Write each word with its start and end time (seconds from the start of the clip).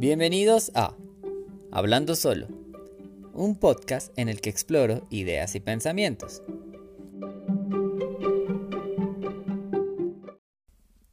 Bienvenidos 0.00 0.72
a 0.74 0.96
Hablando 1.70 2.16
Solo, 2.16 2.46
un 3.34 3.54
podcast 3.54 4.10
en 4.18 4.30
el 4.30 4.40
que 4.40 4.48
exploro 4.48 5.06
ideas 5.10 5.54
y 5.56 5.60
pensamientos. 5.60 6.42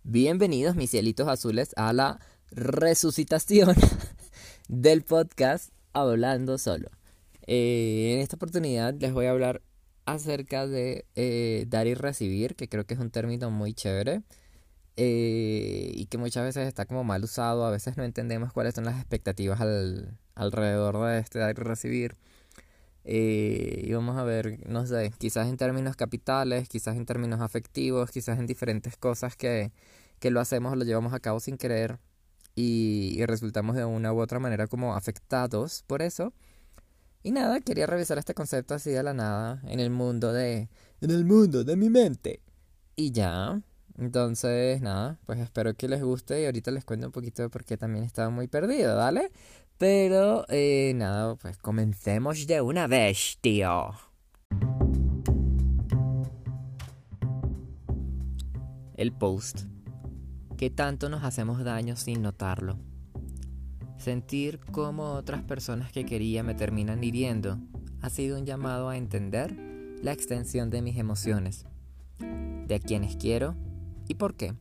Bienvenidos 0.04 0.78
mis 0.78 0.92
cielitos 0.92 1.28
azules 1.28 1.74
a 1.76 1.92
la 1.92 2.22
resucitación 2.50 3.76
del 4.70 5.02
podcast 5.02 5.74
Hablando 5.92 6.58
Solo. 6.58 6.88
Eh, 7.46 8.14
en 8.14 8.22
esta 8.22 8.38
oportunidad 8.38 8.94
les 8.98 9.12
voy 9.12 9.26
a 9.26 9.32
hablar 9.32 9.62
acerca 10.06 10.66
de 10.66 11.04
eh, 11.16 11.66
dar 11.68 11.88
y 11.88 11.94
recibir, 11.94 12.56
que 12.56 12.70
creo 12.70 12.86
que 12.86 12.94
es 12.94 13.02
un 13.02 13.12
término 13.12 13.52
muy 13.52 13.74
chévere. 13.74 14.22
Eh, 14.98 15.92
y 15.94 16.08
que 16.08 16.18
muchas 16.18 16.44
veces 16.44 16.68
está 16.68 16.86
como 16.86 17.04
mal 17.04 17.24
usado, 17.24 17.66
a 17.66 17.72
veces 17.72 17.98
no 17.98 18.04
entendemos 18.04 18.52
cuáles 18.52 18.74
son 18.74 18.86
las 18.86 18.98
expectativas 18.98 19.62
al, 19.62 20.18
alrededor 20.36 21.00
de 21.06 21.20
este 21.20 21.40
dar 21.40 21.56
recibir. 21.56 22.16
Eh, 23.04 23.84
y 23.86 23.94
vamos 23.94 24.18
a 24.18 24.24
ver, 24.24 24.60
no 24.68 24.86
sé, 24.88 25.14
quizás 25.20 25.48
en 25.48 25.58
términos 25.58 25.96
capitales, 25.96 26.68
quizás 26.68 26.98
en 26.98 27.06
términos 27.06 27.42
afectivos, 27.42 28.12
quizás 28.12 28.40
en 28.40 28.48
diferentes 28.48 28.98
cosas 28.98 29.36
que, 29.38 29.72
que 30.20 30.32
lo 30.32 30.40
hacemos 30.40 30.74
o 30.74 30.76
lo 30.76 30.84
llevamos 30.84 31.14
a 31.14 31.20
cabo 31.20 31.40
sin 31.40 31.58
querer 31.58 32.00
y, 32.56 33.16
y 33.18 33.26
resultamos 33.26 33.76
de 33.76 33.86
una 33.86 34.12
u 34.14 34.20
otra 34.20 34.40
manera 34.40 34.68
como 34.68 34.96
afectados 34.96 35.84
por 35.88 36.02
eso. 36.02 36.34
Y 37.24 37.32
nada, 37.32 37.62
quería 37.62 37.86
revisar 37.86 38.18
este 38.18 38.34
concepto 38.34 38.74
así 38.74 38.90
de 38.92 39.04
la 39.04 39.14
nada 39.14 39.62
en 39.66 39.80
el 39.80 39.90
mundo 39.90 40.34
de... 40.34 40.70
En 41.02 41.12
el 41.12 41.26
mundo 41.26 41.64
de 41.64 41.76
mi 41.76 41.90
mente. 41.90 42.42
Y 42.96 43.12
ya, 43.12 43.62
entonces, 43.98 44.80
nada, 44.82 45.18
pues 45.26 45.40
espero 45.40 45.74
que 45.74 45.88
les 45.88 46.04
guste 46.04 46.42
y 46.42 46.46
ahorita 46.46 46.70
les 46.70 46.86
cuento 46.86 47.08
un 47.08 47.12
poquito 47.12 47.42
de 47.42 47.50
por 47.50 47.66
qué 47.66 47.78
también 47.78 48.06
estaba 48.06 48.30
muy 48.30 48.48
perdido, 48.48 48.96
¿vale? 48.96 49.32
Pero, 49.80 50.46
eh, 50.50 50.94
nada, 50.96 51.36
pues 51.36 51.58
comencemos 51.58 52.46
de 52.46 52.62
una 52.62 52.86
vez, 52.86 53.40
tío. 53.42 53.92
El 58.96 59.14
post. 59.14 59.62
¿Qué 60.58 60.70
tanto 60.70 61.10
nos 61.10 61.24
hacemos 61.24 61.64
daño 61.64 61.96
sin 61.96 62.22
notarlo? 62.22 62.78
Sentir 63.98 64.60
cómo 64.72 65.14
otras 65.14 65.42
personas 65.42 65.92
que 65.92 66.06
quería 66.06 66.44
me 66.44 66.54
terminan 66.54 67.04
hiriendo 67.04 67.60
ha 68.02 68.10
sido 68.10 68.38
un 68.38 68.46
llamado 68.46 68.90
a 68.90 68.98
entender 68.98 69.56
la 70.04 70.12
extensión 70.12 70.70
de 70.70 70.84
mis 70.84 70.98
emociones, 70.98 71.66
de 72.20 72.80
quienes 72.80 73.18
quiero 73.18 73.56
¿Y 74.08 74.16
por 74.16 74.36
qué? 74.36 74.54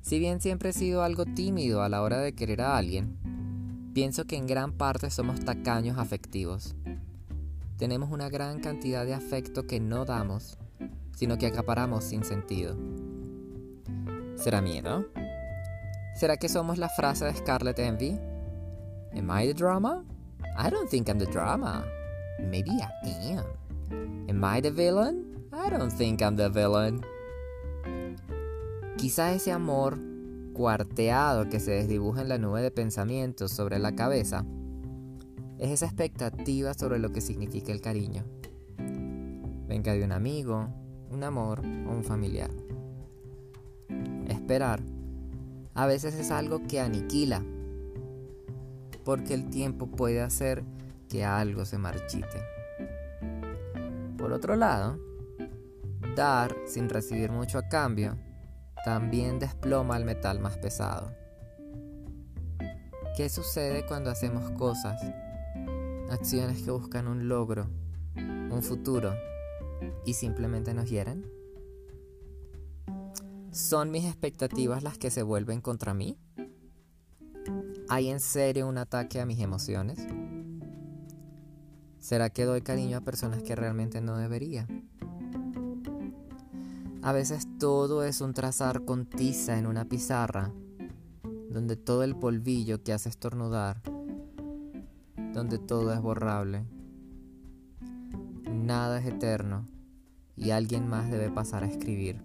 Si 0.00 0.18
bien 0.18 0.40
siempre 0.40 0.70
he 0.70 0.72
sido 0.72 1.02
algo 1.02 1.24
tímido 1.24 1.82
a 1.82 1.88
la 1.88 2.02
hora 2.02 2.18
de 2.18 2.34
querer 2.34 2.62
a 2.62 2.76
alguien, 2.76 3.16
pienso 3.94 4.24
que 4.26 4.36
en 4.36 4.46
gran 4.46 4.72
parte 4.72 5.10
somos 5.10 5.40
tacaños 5.40 5.98
afectivos. 5.98 6.74
Tenemos 7.76 8.10
una 8.10 8.28
gran 8.28 8.60
cantidad 8.60 9.04
de 9.04 9.14
afecto 9.14 9.66
que 9.66 9.80
no 9.80 10.04
damos, 10.04 10.58
sino 11.16 11.38
que 11.38 11.46
acaparamos 11.46 12.04
sin 12.04 12.24
sentido. 12.24 12.76
¿Será 14.36 14.60
miedo? 14.60 15.06
¿Será 16.14 16.36
que 16.36 16.48
somos 16.48 16.78
la 16.78 16.88
frase 16.88 17.24
de 17.24 17.34
Scarlett 17.34 17.78
Envy? 17.78 18.18
Am 19.16 19.30
I 19.30 19.46
the 19.46 19.54
drama? 19.54 20.04
I 20.56 20.70
don't 20.70 20.88
think 20.88 21.08
I'm 21.08 21.18
the 21.18 21.26
drama. 21.26 21.84
Maybe 22.38 22.70
I 22.70 23.32
am. 23.32 23.44
Am 24.28 24.44
I 24.44 24.60
the 24.60 24.70
villain? 24.70 25.48
I 25.52 25.70
don't 25.70 25.92
think 25.92 26.20
I'm 26.22 26.36
the 26.36 26.48
villain. 26.48 27.00
Quizá 29.00 29.32
ese 29.32 29.50
amor 29.50 29.98
cuarteado 30.52 31.48
que 31.48 31.58
se 31.58 31.70
desdibuja 31.70 32.20
en 32.20 32.28
la 32.28 32.36
nube 32.36 32.60
de 32.60 32.70
pensamientos 32.70 33.50
sobre 33.50 33.78
la 33.78 33.94
cabeza 33.94 34.44
es 35.58 35.70
esa 35.70 35.86
expectativa 35.86 36.74
sobre 36.74 36.98
lo 36.98 37.10
que 37.10 37.22
significa 37.22 37.72
el 37.72 37.80
cariño. 37.80 38.26
Venga 39.66 39.94
de 39.94 40.04
un 40.04 40.12
amigo, 40.12 40.68
un 41.10 41.24
amor 41.24 41.60
o 41.60 41.92
un 41.92 42.04
familiar. 42.04 42.50
Esperar 44.28 44.82
a 45.72 45.86
veces 45.86 46.14
es 46.14 46.30
algo 46.30 46.62
que 46.64 46.78
aniquila, 46.80 47.42
porque 49.02 49.32
el 49.32 49.48
tiempo 49.48 49.86
puede 49.86 50.20
hacer 50.20 50.62
que 51.08 51.24
algo 51.24 51.64
se 51.64 51.78
marchite. 51.78 52.42
Por 54.18 54.30
otro 54.34 54.56
lado, 54.56 54.98
dar 56.14 56.54
sin 56.66 56.90
recibir 56.90 57.32
mucho 57.32 57.56
a 57.56 57.66
cambio 57.66 58.18
también 58.84 59.38
desploma 59.38 59.96
el 59.96 60.04
metal 60.04 60.40
más 60.40 60.58
pesado. 60.58 61.14
¿Qué 63.16 63.28
sucede 63.28 63.84
cuando 63.84 64.10
hacemos 64.10 64.50
cosas, 64.52 65.00
acciones 66.10 66.62
que 66.62 66.70
buscan 66.70 67.08
un 67.08 67.28
logro, 67.28 67.68
un 68.16 68.62
futuro, 68.62 69.14
y 70.04 70.14
simplemente 70.14 70.74
nos 70.74 70.88
hieren? 70.88 71.30
¿Son 73.50 73.90
mis 73.90 74.04
expectativas 74.04 74.82
las 74.82 74.96
que 74.96 75.10
se 75.10 75.22
vuelven 75.22 75.60
contra 75.60 75.92
mí? 75.92 76.18
¿Hay 77.88 78.08
en 78.08 78.20
serio 78.20 78.68
un 78.68 78.78
ataque 78.78 79.20
a 79.20 79.26
mis 79.26 79.40
emociones? 79.40 79.98
¿Será 81.98 82.30
que 82.30 82.44
doy 82.44 82.62
cariño 82.62 82.98
a 82.98 83.00
personas 83.02 83.42
que 83.42 83.56
realmente 83.56 84.00
no 84.00 84.16
debería? 84.16 84.66
A 87.02 87.12
veces 87.12 87.48
todo 87.58 88.04
es 88.04 88.20
un 88.20 88.34
trazar 88.34 88.84
con 88.84 89.06
tiza 89.06 89.58
en 89.58 89.66
una 89.66 89.86
pizarra, 89.86 90.52
donde 91.48 91.76
todo 91.76 92.04
el 92.04 92.14
polvillo 92.14 92.82
que 92.82 92.92
hace 92.92 93.08
estornudar, 93.08 93.80
donde 95.32 95.58
todo 95.58 95.94
es 95.94 96.00
borrable. 96.00 96.66
Nada 98.50 98.98
es 98.98 99.06
eterno 99.06 99.64
y 100.36 100.50
alguien 100.50 100.88
más 100.88 101.10
debe 101.10 101.30
pasar 101.30 101.64
a 101.64 101.68
escribir. 101.68 102.20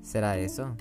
¿Será 0.00 0.38
eso? 0.38 0.76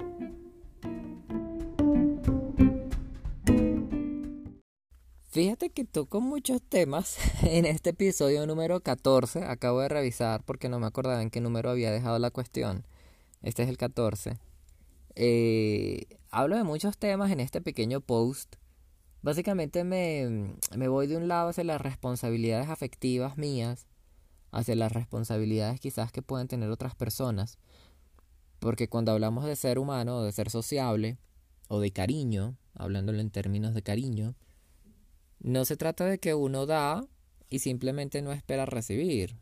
Fíjate 5.34 5.72
que 5.72 5.84
toco 5.84 6.22
muchos 6.22 6.62
temas 6.62 7.18
en 7.42 7.66
este 7.66 7.90
episodio 7.90 8.46
número 8.46 8.82
14. 8.82 9.46
Acabo 9.46 9.82
de 9.82 9.90
revisar 9.90 10.44
porque 10.44 10.70
no 10.70 10.80
me 10.80 10.86
acordaba 10.86 11.24
en 11.24 11.32
qué 11.32 11.42
número 11.42 11.72
había 11.72 11.92
dejado 11.92 12.20
la 12.20 12.30
cuestión. 12.30 12.86
Este 13.42 13.64
es 13.64 13.70
el 13.70 13.80
14. 13.80 14.38
Eh, 15.16 16.06
hablo 16.30 16.56
de 16.56 16.64
muchos 16.64 17.00
temas 17.00 17.32
en 17.32 17.40
este 17.40 17.62
pequeño 17.62 18.00
post. 18.00 18.58
Básicamente 19.24 19.84
me, 19.84 20.54
me 20.78 20.88
voy 20.88 21.08
de 21.08 21.18
un 21.18 21.28
lado 21.28 21.50
hacia 21.50 21.64
las 21.64 21.82
responsabilidades 21.82 22.70
afectivas 22.70 23.36
mías, 23.36 23.88
hacia 24.52 24.76
las 24.76 24.92
responsabilidades 24.92 25.80
quizás 25.80 26.12
que 26.12 26.22
pueden 26.22 26.48
tener 26.48 26.70
otras 26.70 26.94
personas. 26.94 27.58
Porque 28.60 28.88
cuando 28.88 29.12
hablamos 29.12 29.46
de 29.46 29.56
ser 29.56 29.80
humano, 29.80 30.22
de 30.22 30.32
ser 30.32 30.52
sociable, 30.52 31.18
o 31.70 31.80
de 31.80 31.90
cariño, 31.90 32.56
hablándolo 32.76 33.20
en 33.20 33.32
términos 33.32 33.74
de 33.74 33.82
cariño, 33.82 34.36
no 35.44 35.66
se 35.66 35.78
trata 35.78 36.06
de 36.06 36.18
que 36.18 36.34
uno 36.34 36.66
da 36.66 37.06
y 37.50 37.60
simplemente 37.60 38.22
no 38.22 38.32
espera 38.32 38.66
recibir. 38.66 39.36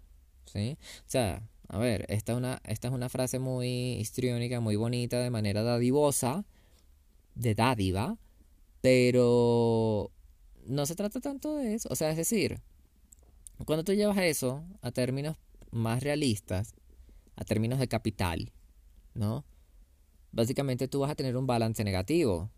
¿sí? 0.45 0.78
O 1.00 1.09
sea, 1.09 1.47
a 1.69 1.78
ver, 1.78 2.06
esta 2.09 2.34
es 2.34 2.38
una, 2.38 2.62
esta 2.66 2.89
es 2.89 2.94
una 2.94 3.07
frase 3.07 3.39
muy 3.39 3.94
histriónica, 3.94 4.59
muy 4.59 4.75
bonita, 4.75 5.19
de 5.19 5.29
manera 5.29 5.63
dadivosa, 5.63 6.45
de 7.35 7.56
dádiva, 7.56 8.17
pero 8.81 10.12
no 10.66 10.85
se 10.85 10.95
trata 10.95 11.22
tanto 11.22 11.56
de 11.56 11.75
eso. 11.75 11.88
O 11.91 11.95
sea, 11.95 12.09
es 12.09 12.18
decir, 12.18 12.59
cuando 13.66 13.83
tú 13.83 13.94
llevas 13.94 14.18
eso 14.18 14.66
a 14.81 14.91
términos 14.91 15.38
más 15.72 16.03
realistas, 16.03 16.73
a 17.35 17.45
términos 17.45 17.79
de 17.79 17.88
capital, 17.88 18.51
¿no? 19.13 19.45
Básicamente 20.31 20.88
tú 20.88 21.00
vas 21.00 21.12
a 21.12 21.15
tener 21.15 21.38
un 21.38 21.47
balance 21.47 21.83
negativo 21.83 22.50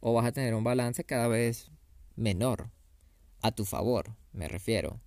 o 0.00 0.12
vas 0.12 0.26
a 0.26 0.32
tener 0.32 0.54
un 0.54 0.64
balance 0.64 1.04
cada 1.04 1.28
vez 1.28 1.70
menor. 2.16 2.70
A 3.42 3.52
tu 3.52 3.64
favor, 3.64 4.14
me 4.32 4.48
refiero. 4.48 5.00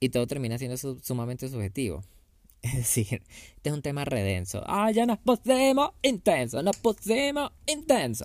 Y 0.00 0.10
todo 0.10 0.26
termina 0.26 0.58
siendo 0.58 0.76
sumamente 0.76 1.48
subjetivo. 1.48 2.02
Es 2.62 2.74
decir, 2.74 3.24
este 3.56 3.70
es 3.70 3.74
un 3.74 3.82
tema 3.82 4.04
redenso. 4.04 4.62
Ah, 4.66 4.92
ya 4.92 5.04
nos 5.04 5.18
pusimos 5.18 5.90
intenso, 6.00 6.62
nos 6.62 6.76
pusimos 6.76 7.50
intenso. 7.66 8.24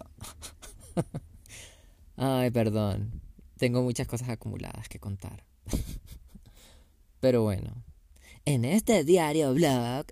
Ay, 2.15 2.51
perdón. 2.51 3.21
Tengo 3.57 3.81
muchas 3.81 4.07
cosas 4.07 4.29
acumuladas 4.29 4.87
que 4.89 4.99
contar. 4.99 5.43
Pero 7.19 7.41
bueno, 7.41 7.83
en 8.45 8.63
este 8.63 9.03
diario 9.03 9.53
blog 9.55 10.05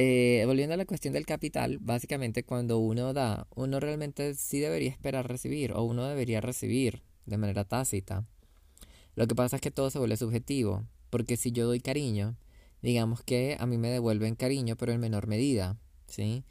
eh, 0.00 0.44
volviendo 0.46 0.72
a 0.72 0.78
la 0.78 0.86
cuestión 0.86 1.12
del 1.12 1.26
capital, 1.26 1.78
básicamente 1.78 2.42
cuando 2.42 2.78
uno 2.78 3.12
da, 3.12 3.46
uno 3.54 3.80
realmente 3.80 4.34
sí 4.34 4.58
debería 4.58 4.90
esperar 4.90 5.28
recibir 5.28 5.72
o 5.72 5.82
uno 5.82 6.06
debería 6.06 6.40
recibir 6.40 7.02
de 7.26 7.36
manera 7.36 7.64
tácita. 7.64 8.24
Lo 9.14 9.26
que 9.26 9.34
pasa 9.34 9.56
es 9.56 9.62
que 9.62 9.70
todo 9.70 9.90
se 9.90 9.98
vuelve 9.98 10.16
subjetivo, 10.16 10.86
porque 11.10 11.36
si 11.36 11.52
yo 11.52 11.66
doy 11.66 11.80
cariño, 11.80 12.36
digamos 12.80 13.22
que 13.22 13.58
a 13.60 13.66
mí 13.66 13.76
me 13.76 13.90
devuelven 13.90 14.36
cariño, 14.36 14.74
pero 14.76 14.92
en 14.92 15.00
menor 15.00 15.26
medida, 15.26 15.76
¿sí? 16.06 16.44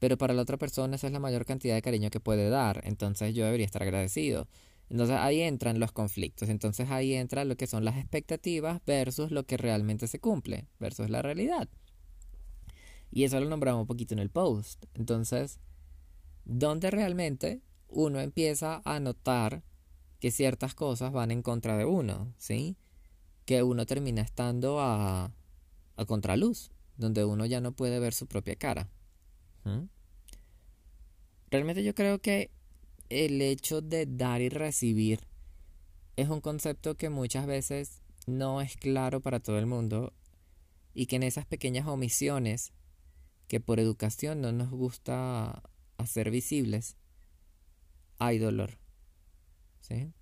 pero 0.00 0.18
para 0.18 0.34
la 0.34 0.42
otra 0.42 0.56
persona 0.56 0.96
esa 0.96 1.06
es 1.06 1.12
la 1.12 1.20
mayor 1.20 1.44
cantidad 1.44 1.74
de 1.76 1.82
cariño 1.82 2.10
que 2.10 2.20
puede 2.20 2.48
dar, 2.50 2.82
entonces 2.84 3.34
yo 3.34 3.44
debería 3.44 3.66
estar 3.66 3.82
agradecido. 3.82 4.48
Entonces 4.90 5.16
ahí 5.16 5.42
entran 5.42 5.78
los 5.78 5.92
conflictos, 5.92 6.48
entonces 6.48 6.90
ahí 6.90 7.14
entra 7.14 7.44
lo 7.44 7.56
que 7.56 7.66
son 7.66 7.84
las 7.84 7.96
expectativas 7.96 8.80
versus 8.84 9.30
lo 9.30 9.44
que 9.44 9.56
realmente 9.56 10.06
se 10.06 10.18
cumple, 10.18 10.66
versus 10.80 11.08
la 11.08 11.22
realidad. 11.22 11.68
Y 13.16 13.24
eso 13.24 13.40
lo 13.40 13.48
nombramos 13.48 13.80
un 13.80 13.86
poquito 13.86 14.12
en 14.12 14.18
el 14.18 14.28
post. 14.28 14.84
Entonces, 14.92 15.58
¿dónde 16.44 16.90
realmente 16.90 17.62
uno 17.88 18.20
empieza 18.20 18.82
a 18.84 19.00
notar 19.00 19.62
que 20.20 20.30
ciertas 20.30 20.74
cosas 20.74 21.12
van 21.12 21.30
en 21.30 21.40
contra 21.40 21.78
de 21.78 21.86
uno, 21.86 22.34
¿sí? 22.36 22.76
Que 23.46 23.62
uno 23.62 23.86
termina 23.86 24.20
estando 24.20 24.80
a, 24.80 25.32
a 25.96 26.04
contraluz, 26.04 26.72
donde 26.98 27.24
uno 27.24 27.46
ya 27.46 27.62
no 27.62 27.72
puede 27.72 28.00
ver 28.00 28.12
su 28.12 28.26
propia 28.26 28.54
cara. 28.56 28.90
Realmente 31.50 31.82
yo 31.82 31.94
creo 31.94 32.20
que 32.20 32.50
el 33.08 33.40
hecho 33.40 33.80
de 33.80 34.04
dar 34.04 34.42
y 34.42 34.50
recibir 34.50 35.26
es 36.16 36.28
un 36.28 36.42
concepto 36.42 36.98
que 36.98 37.08
muchas 37.08 37.46
veces 37.46 38.02
no 38.26 38.60
es 38.60 38.76
claro 38.76 39.22
para 39.22 39.40
todo 39.40 39.58
el 39.58 39.64
mundo 39.64 40.12
y 40.92 41.06
que 41.06 41.16
en 41.16 41.22
esas 41.22 41.46
pequeñas 41.46 41.86
omisiones 41.86 42.74
que 43.48 43.60
por 43.60 43.80
educación 43.80 44.40
no 44.40 44.52
nos 44.52 44.70
gusta 44.70 45.62
hacer 45.98 46.30
visibles, 46.30 46.96
hay 48.18 48.38
dolor. 48.38 48.78
¿sí? 49.80 50.12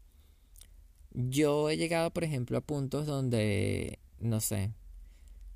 Yo 1.12 1.70
he 1.70 1.76
llegado, 1.76 2.10
por 2.10 2.24
ejemplo, 2.24 2.58
a 2.58 2.60
puntos 2.60 3.06
donde, 3.06 3.98
no 4.18 4.40
sé, 4.40 4.72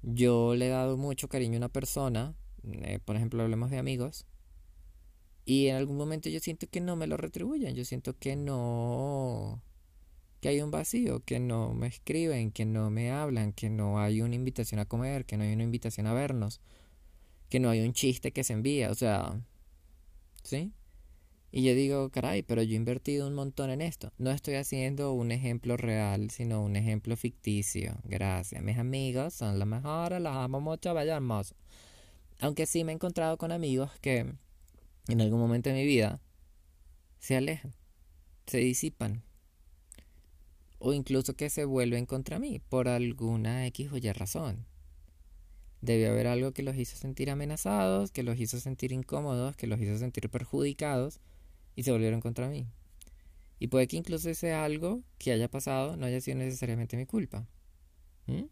yo 0.03 0.55
le 0.55 0.67
he 0.67 0.71
dado 0.71 0.97
mucho 0.97 1.29
cariño 1.29 1.57
a 1.57 1.59
una 1.59 1.69
persona, 1.69 2.35
eh, 2.63 3.01
por 3.05 3.17
ejemplo, 3.17 3.43
hablemos 3.43 3.71
de 3.71 3.79
amigos, 3.79 4.27
y 5.45 5.69
en 5.69 5.77
algún 5.77 5.97
momento 5.97 6.29
yo 6.29 6.41
siento 6.41 6.69
que 6.69 6.81
no 6.81 6.95
me 6.95 7.07
lo 7.07 7.17
retribuyen, 7.17 7.75
yo 7.75 7.85
siento 7.85 8.17
que 8.19 8.37
no, 8.37 9.63
que 10.41 10.51
hay 10.51 10.61
un 10.61 10.71
vacío, 10.71 11.21
que 11.21 11.41
no 11.41 11.75
me 11.75 11.89
escriben, 11.89 12.53
que 12.53 12.65
no 12.65 12.91
me 12.91 13.11
hablan, 13.11 13.53
que 13.53 13.71
no 13.71 13.99
hay 13.99 14.21
una 14.21 14.35
invitación 14.35 14.79
a 14.79 14.85
comer, 14.85 15.25
que 15.25 15.37
no 15.37 15.45
hay 15.45 15.53
una 15.53 15.65
invitación 15.65 16.07
a 16.07 16.13
vernos, 16.13 16.61
que 17.49 17.61
no 17.61 17.71
hay 17.71 17.81
un 17.81 17.93
chiste 17.93 18.33
que 18.33 18.45
se 18.45 18.53
envía, 18.53 18.91
o 18.91 18.95
sea, 18.95 19.41
¿sí? 20.43 20.73
Y 21.51 21.63
yo 21.63 21.75
digo, 21.75 22.11
caray, 22.11 22.43
pero 22.43 22.63
yo 22.63 22.75
he 22.75 22.77
invertido 22.77 23.27
un 23.27 23.35
montón 23.35 23.71
en 23.71 23.81
esto. 23.81 24.13
No 24.19 24.31
estoy 24.31 24.55
haciendo 24.57 25.13
un 25.15 25.33
ejemplo 25.33 25.79
real, 25.79 26.31
sino 26.31 26.63
un 26.63 26.77
ejemplo 26.77 27.17
ficticio. 27.17 27.97
Gracias. 28.05 28.63
Mis 28.63 28.77
amigos 28.77 29.33
son 29.33 29.59
los 29.59 29.67
mejores, 29.67 30.21
los 30.21 30.37
amo 30.37 30.61
mucho, 30.61 30.93
vaya 30.93 31.17
hermoso. 31.17 31.55
Aunque 32.41 32.67
sí 32.67 32.85
me 32.85 32.93
he 32.93 32.95
encontrado 32.95 33.39
con 33.39 33.51
amigos 33.51 33.91
que 34.01 34.35
en 35.09 35.21
algún 35.23 35.41
momento 35.41 35.71
de 35.71 35.77
mi 35.77 35.87
vida 35.87 36.21
se 37.19 37.37
alejan, 37.37 37.75
se 38.47 38.59
disipan. 38.59 39.23
O 40.79 40.93
incluso 40.93 41.35
que 41.35 41.49
se 41.51 41.65
vuelven 41.65 42.05
contra 42.05 42.39
mí 42.39 42.61
por 42.61 42.89
alguna 42.89 43.67
X 43.67 43.91
o 43.91 43.97
Y 43.97 44.13
razón. 44.13 44.67
Debe 45.81 46.09
haber 46.09 46.27
algo 46.27 46.53
que 46.53 46.63
los 46.63 46.77
hizo 46.77 46.97
sentir 46.97 47.31
amenazados, 47.31 48.11
que 48.11 48.23
los 48.23 48.39
hizo 48.39 48.59
sentir 48.59 48.93
incómodos, 48.93 49.57
que 49.57 49.67
los 49.67 49.81
hizo 49.81 49.97
sentir 49.97 50.29
perjudicados 50.29 51.21
y 51.77 51.85
se 51.85 51.93
volvieron 51.93 52.21
contra 52.21 52.49
mí. 52.49 52.67
Y 53.61 53.69
puede 53.69 53.87
que 53.87 53.97
incluso 53.97 54.29
ese 54.29 54.53
algo 54.53 55.03
que 55.19 55.33
haya 55.33 55.49
pasado 55.49 55.97
no 55.97 56.07
haya 56.07 56.21
sido 56.21 56.39
necesariamente 56.39 56.97
mi 56.97 57.07
culpa. 57.07 57.47
¿Mm? 58.27 58.45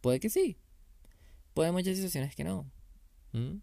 Puede 0.00 0.20
que 0.20 0.28
sí. 0.28 0.58
Puede 1.54 1.72
muchas 1.72 1.96
situaciones 1.96 2.34
que 2.34 2.44
no. 2.44 2.70
¿Mm? 3.32 3.58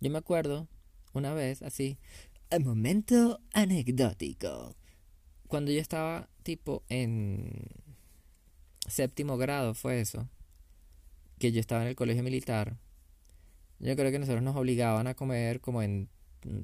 Yo 0.00 0.10
me 0.10 0.18
acuerdo 0.18 0.68
una 1.12 1.34
vez 1.34 1.62
así, 1.62 1.98
un 2.50 2.64
momento 2.64 3.40
anecdótico. 3.52 4.76
Cuando 5.48 5.72
yo 5.72 5.80
estaba 5.80 6.28
tipo 6.44 6.84
en 6.88 7.66
séptimo 8.88 9.36
grado 9.36 9.74
fue 9.74 10.00
eso 10.00 10.28
que 11.42 11.50
yo 11.50 11.58
estaba 11.58 11.82
en 11.82 11.88
el 11.88 11.96
colegio 11.96 12.22
militar, 12.22 12.76
yo 13.80 13.96
creo 13.96 14.12
que 14.12 14.20
nosotros 14.20 14.44
nos 14.44 14.54
obligaban 14.54 15.08
a 15.08 15.14
comer 15.14 15.60
como 15.60 15.82
en 15.82 16.08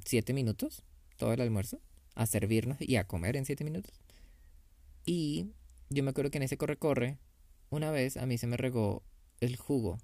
siete 0.05 0.33
minutos, 0.33 0.85
todo 1.17 1.33
el 1.33 1.41
almuerzo, 1.41 1.81
a 2.15 2.27
servirnos 2.27 2.77
y 2.81 2.95
a 2.95 3.03
comer 3.03 3.35
en 3.35 3.45
siete 3.45 3.65
minutos. 3.65 4.01
Y 5.05 5.49
yo 5.91 6.05
me 6.05 6.11
acuerdo 6.11 6.31
que 6.31 6.39
en 6.39 6.45
ese 6.45 6.57
corre-corre, 6.57 7.19
una 7.71 7.91
vez 7.91 8.17
a 8.19 8.27
mí 8.27 8.39
se 8.39 8.47
me 8.47 8.57
regó 8.57 9.03
el 9.41 9.57
jugo. 9.57 9.99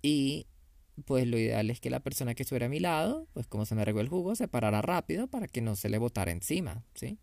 Y 0.00 0.46
pues 1.04 1.26
lo 1.26 1.36
ideal 1.36 1.68
es 1.68 1.80
que 1.80 1.90
la 1.90 2.00
persona 2.00 2.34
que 2.34 2.44
estuviera 2.44 2.64
a 2.64 2.70
mi 2.70 2.80
lado, 2.80 3.28
pues 3.34 3.46
como 3.46 3.66
se 3.66 3.74
me 3.74 3.84
regó 3.84 4.00
el 4.00 4.08
jugo, 4.08 4.36
se 4.36 4.48
parara 4.48 4.80
rápido 4.80 5.26
para 5.26 5.48
que 5.48 5.60
no 5.60 5.76
se 5.76 5.90
le 5.90 5.98
botara 5.98 6.32
encima, 6.32 6.82
¿sí? 6.94 7.18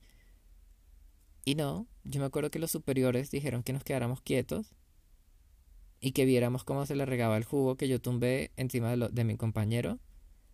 Y 1.46 1.56
no, 1.56 1.88
yo 2.04 2.20
me 2.20 2.28
acuerdo 2.28 2.52
que 2.52 2.60
los 2.60 2.70
superiores 2.70 3.32
dijeron 3.32 3.64
que 3.64 3.74
nos 3.74 3.84
quedáramos 3.84 4.22
quietos 4.22 4.76
y 6.02 6.12
que 6.14 6.26
viéramos 6.26 6.64
cómo 6.64 6.88
se 6.88 6.96
le 6.96 7.06
regaba 7.06 7.38
el 7.38 7.46
jugo 7.46 7.78
que 7.78 7.88
yo 7.88 8.02
tumbé 8.02 8.52
encima 8.58 8.90
de, 8.90 8.98
lo, 8.98 9.10
de 9.10 9.24
mi 9.24 9.38
compañero 9.38 10.00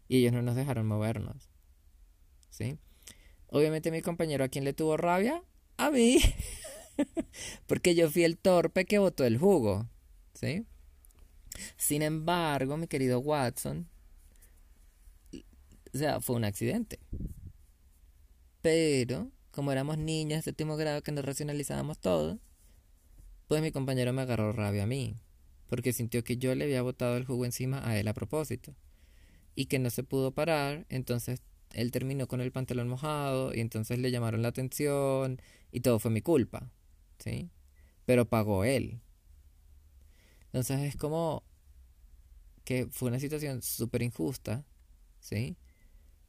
y 0.09 0.17
ellos 0.17 0.33
no 0.33 0.41
nos 0.41 0.55
dejaron 0.55 0.85
movernos. 0.85 1.49
¿Sí? 2.49 2.77
Obviamente 3.47 3.89
mi 3.89 4.01
compañero 4.01 4.43
a 4.43 4.49
quien 4.49 4.65
le 4.65 4.73
tuvo 4.73 4.97
rabia, 4.97 5.41
a 5.77 5.89
mí, 5.89 6.19
porque 7.67 7.95
yo 7.95 8.11
fui 8.11 8.25
el 8.25 8.37
torpe 8.37 8.85
que 8.85 8.99
botó 8.99 9.23
el 9.23 9.37
jugo. 9.37 9.87
¿Sí? 10.33 10.65
Sin 11.77 12.01
embargo, 12.01 12.75
mi 12.75 12.87
querido 12.87 13.19
Watson, 13.19 13.87
o 15.33 15.97
sea, 15.97 16.19
fue 16.19 16.35
un 16.35 16.43
accidente. 16.43 16.99
Pero, 18.61 19.31
como 19.51 19.71
éramos 19.71 19.97
niños 19.97 20.39
de 20.39 20.43
séptimo 20.43 20.75
grado 20.75 21.01
que 21.01 21.13
nos 21.13 21.23
racionalizábamos 21.23 21.99
todo, 21.99 22.37
pues 23.47 23.61
mi 23.61 23.71
compañero 23.71 24.11
me 24.11 24.23
agarró 24.23 24.51
rabia 24.51 24.83
a 24.83 24.87
mí 24.87 25.15
porque 25.67 25.93
sintió 25.93 26.23
que 26.23 26.37
yo 26.37 26.55
le 26.55 26.65
había 26.65 26.81
botado 26.81 27.17
el 27.17 27.25
jugo 27.25 27.45
encima 27.45 27.87
a 27.87 27.97
él 27.97 28.07
a 28.07 28.13
propósito 28.13 28.75
y 29.55 29.65
que 29.65 29.79
no 29.79 29.89
se 29.89 30.03
pudo 30.03 30.31
parar, 30.31 30.85
entonces 30.89 31.41
él 31.73 31.91
terminó 31.91 32.27
con 32.27 32.41
el 32.41 32.51
pantalón 32.51 32.87
mojado 32.87 33.53
y 33.53 33.59
entonces 33.59 33.99
le 33.99 34.11
llamaron 34.11 34.41
la 34.41 34.49
atención 34.49 35.41
y 35.71 35.81
todo 35.81 35.99
fue 35.99 36.11
mi 36.11 36.21
culpa, 36.21 36.71
¿sí? 37.19 37.49
Pero 38.05 38.29
pagó 38.29 38.63
él. 38.63 39.01
Entonces 40.47 40.79
es 40.81 40.95
como 40.95 41.43
que 42.63 42.87
fue 42.87 43.09
una 43.09 43.19
situación 43.19 43.61
súper 43.61 44.01
injusta, 44.01 44.65
¿sí? 45.19 45.57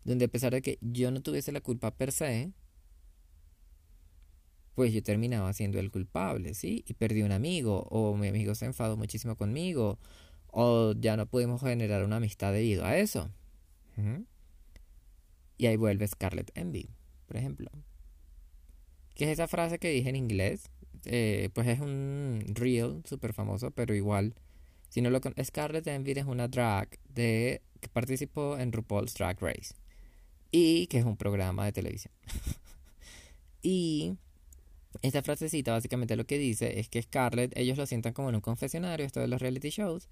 Donde 0.05 0.27
a 0.27 0.29
pesar 0.29 0.53
de 0.53 0.63
que 0.63 0.79
yo 0.81 1.11
no 1.11 1.21
tuviese 1.21 1.53
la 1.53 1.61
culpa 1.61 1.97
per 1.97 2.13
se, 2.13 2.53
pues 4.79 4.93
yo 4.93 5.03
terminaba 5.03 5.53
siendo 5.55 5.81
el 5.81 5.91
culpable, 5.91 6.55
¿sí? 6.55 6.85
Y 6.87 6.95
perdí 6.95 7.23
un 7.23 7.33
amigo, 7.33 7.89
o 7.91 8.17
mi 8.17 8.29
amigo 8.29 8.55
se 8.55 8.65
enfadó 8.65 8.97
muchísimo 8.97 9.35
conmigo, 9.35 9.99
o 10.53 10.95
ya 10.97 11.17
no 11.17 11.27
pudimos 11.27 11.61
generar 11.63 12.05
una 12.05 12.19
amistad 12.19 12.53
debido 12.53 12.85
a 12.85 12.97
eso. 12.97 13.29
Y 15.57 15.67
ahí 15.67 15.75
vuelve 15.75 16.07
Scarlett 16.07 16.53
Envy, 16.55 16.91
por 17.27 17.39
ejemplo. 17.39 17.73
¿Qué 19.17 19.25
es 19.25 19.31
esa 19.31 19.49
frase 19.49 19.81
que 19.81 19.91
dije 19.91 20.11
en 20.11 20.15
inglés? 20.15 20.71
Eh, 21.07 21.51
pues 21.55 21.67
es 21.67 21.81
un 21.81 22.45
reel 22.47 23.03
súper 23.05 23.33
famoso, 23.33 23.73
pero 23.73 23.97
igual, 23.97 24.37
si 24.91 25.03
no 25.03 25.11
lo 25.11 25.21
con 25.21 25.35
Scarlett 25.43 25.89
Envy 25.89 26.13
es 26.13 26.25
una 26.25 26.47
drag 26.47 27.01
de 27.09 27.63
que 27.81 27.89
participó 27.89 28.57
en 28.57 28.71
RuPaul's 28.71 29.15
Drag 29.15 29.41
Race 29.41 29.75
y 30.53 30.87
que 30.87 30.99
es 30.99 31.05
un 31.05 31.17
programa 31.17 31.65
de 31.65 31.73
televisión. 31.73 32.15
y 33.61 34.17
esta 35.03 35.23
frasecita 35.23 35.73
básicamente 35.73 36.17
lo 36.17 36.27
que 36.27 36.39
dice 36.39 36.81
es 36.81 36.89
que 36.89 37.03
Scarlett, 37.03 37.57
ellos 37.57 37.79
lo 37.79 37.87
sientan 37.87 38.13
como 38.13 38.29
en 38.29 38.37
un 38.37 38.41
confesionario, 38.41 39.07
esto 39.07 39.21
de 39.21 39.29
los 39.29 39.41
reality 39.41 39.71
shows, 39.71 40.09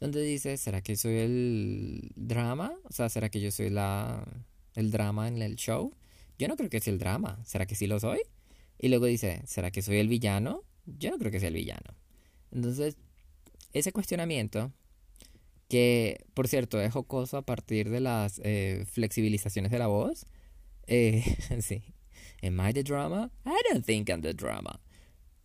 donde 0.00 0.22
dice, 0.22 0.56
¿será 0.56 0.82
que 0.82 0.96
soy 0.96 1.16
el 1.16 2.12
drama? 2.16 2.74
O 2.84 2.92
sea, 2.92 3.08
¿será 3.08 3.30
que 3.30 3.40
yo 3.40 3.50
soy 3.50 3.70
la, 3.70 4.26
el 4.74 4.90
drama 4.90 5.28
en 5.28 5.40
el 5.40 5.56
show? 5.56 5.94
Yo 6.38 6.48
no 6.48 6.56
creo 6.56 6.68
que 6.68 6.80
sea 6.80 6.92
el 6.92 6.98
drama, 6.98 7.40
¿será 7.44 7.66
que 7.66 7.74
sí 7.74 7.86
lo 7.86 7.98
soy? 7.98 8.20
Y 8.78 8.88
luego 8.88 9.06
dice, 9.06 9.42
¿será 9.46 9.70
que 9.70 9.82
soy 9.82 9.98
el 9.98 10.08
villano? 10.08 10.64
Yo 10.84 11.10
no 11.10 11.18
creo 11.18 11.30
que 11.30 11.40
sea 11.40 11.48
el 11.48 11.54
villano. 11.54 11.94
Entonces, 12.52 12.96
ese 13.72 13.92
cuestionamiento, 13.92 14.72
que 15.68 16.24
por 16.34 16.48
cierto 16.48 16.80
es 16.80 16.92
jocoso 16.92 17.38
a 17.38 17.42
partir 17.42 17.90
de 17.90 18.00
las 18.00 18.40
eh, 18.44 18.84
flexibilizaciones 18.86 19.72
de 19.72 19.78
la 19.78 19.86
voz, 19.86 20.26
eh, 20.86 21.24
sí, 21.60 21.82
Am 22.42 22.60
I 22.60 22.72
the 22.72 22.82
drama? 22.82 23.30
I 23.44 23.60
don't 23.70 23.84
think 23.84 24.08
I'm 24.08 24.22
the 24.22 24.34
drama. 24.34 24.80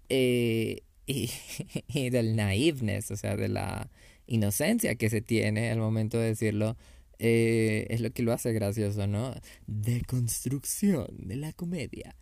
Eh, 0.10 0.82
y, 1.08 2.10
del 2.10 2.36
naiveness, 2.36 3.12
o 3.12 3.18
sea, 3.18 3.36
de 3.36 3.50
la 3.50 3.90
inocencia 4.28 4.96
que 4.96 5.10
se 5.10 5.22
tiene 5.22 5.72
al 5.72 5.80
momento 5.80 6.18
de 6.18 6.28
decirlo, 6.28 6.78
eh, 7.20 7.88
es 7.90 8.02
lo 8.02 8.12
que 8.12 8.24
lo 8.24 8.34
hace 8.34 8.54
gracioso, 8.54 9.08
¿no? 9.08 9.34
De 9.68 10.02
construcción 10.06 11.08
de 11.18 11.36
la 11.36 11.54
comedia. 11.54 12.16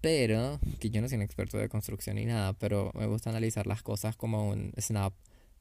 Pero, 0.00 0.58
que 0.78 0.90
yo 0.90 1.02
no 1.02 1.08
soy 1.08 1.16
un 1.16 1.22
experto 1.22 1.58
de 1.58 1.68
construcción 1.68 2.16
ni 2.16 2.24
nada, 2.24 2.54
pero 2.54 2.90
me 2.94 3.06
gusta 3.06 3.30
analizar 3.30 3.66
las 3.66 3.82
cosas 3.82 4.16
como 4.16 4.48
un 4.48 4.72
snap, 4.78 5.12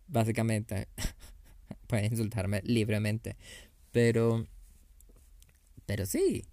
básicamente. 0.07 0.87
puedes 1.87 2.11
insultarme 2.11 2.61
libremente. 2.63 3.35
Pero, 3.91 4.45
pero 5.85 6.05
sí, 6.05 6.45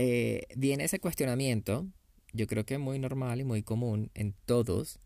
eh, 0.00 0.46
viene 0.54 0.84
ese 0.84 1.00
cuestionamiento, 1.00 1.88
yo 2.32 2.46
creo 2.46 2.64
que 2.64 2.78
muy 2.78 3.00
normal 3.00 3.40
y 3.40 3.44
muy 3.44 3.64
común 3.64 4.12
en 4.14 4.32
todos, 4.46 5.00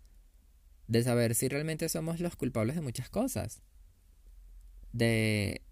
de 0.87 1.03
saber 1.03 1.35
si 1.35 1.49
realmente 1.49 1.89
somos 1.89 2.21
los 2.21 2.37
culpables 2.37 2.77
de 2.77 2.83
muchas 2.83 3.09
cosas. 3.09 3.63
De... 4.93 5.63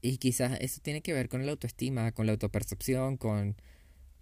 Y 0.00 0.16
quizás 0.16 0.58
eso 0.62 0.80
tiene 0.82 1.02
que 1.02 1.12
ver 1.12 1.28
con 1.28 1.44
la 1.44 1.52
autoestima, 1.52 2.12
con 2.12 2.24
la 2.24 2.32
autopercepción, 2.32 3.18
con, 3.18 3.56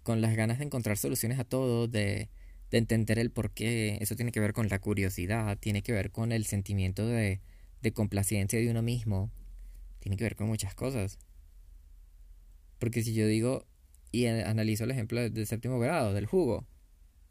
con 0.03 0.19
las 0.19 0.35
ganas 0.35 0.59
de 0.59 0.65
encontrar 0.65 0.97
soluciones 0.97 1.39
a 1.39 1.45
todo, 1.45 1.87
de, 1.87 2.29
de 2.71 2.77
entender 2.77 3.17
el 3.17 3.31
por 3.31 3.51
qué. 3.51 3.97
Eso 4.01 4.17
tiene 4.17 4.33
que 4.33 4.41
ver 4.41 4.51
con 4.51 4.67
la 4.67 4.79
curiosidad, 4.79 5.57
tiene 5.57 5.83
que 5.83 5.93
ver 5.93 6.11
con 6.11 6.33
el 6.33 6.45
sentimiento 6.45 7.07
de, 7.07 7.39
de 7.81 7.93
complacencia 7.93 8.59
de 8.59 8.69
uno 8.69 8.81
mismo, 8.81 9.31
tiene 9.99 10.17
que 10.17 10.25
ver 10.25 10.35
con 10.35 10.47
muchas 10.47 10.75
cosas. 10.75 11.17
Porque 12.79 13.03
si 13.03 13.13
yo 13.13 13.27
digo 13.27 13.65
y 14.11 14.25
analizo 14.25 14.85
el 14.85 14.91
ejemplo 14.91 15.19
del 15.29 15.45
séptimo 15.45 15.79
grado, 15.79 16.13
del 16.13 16.25
jugo, 16.25 16.65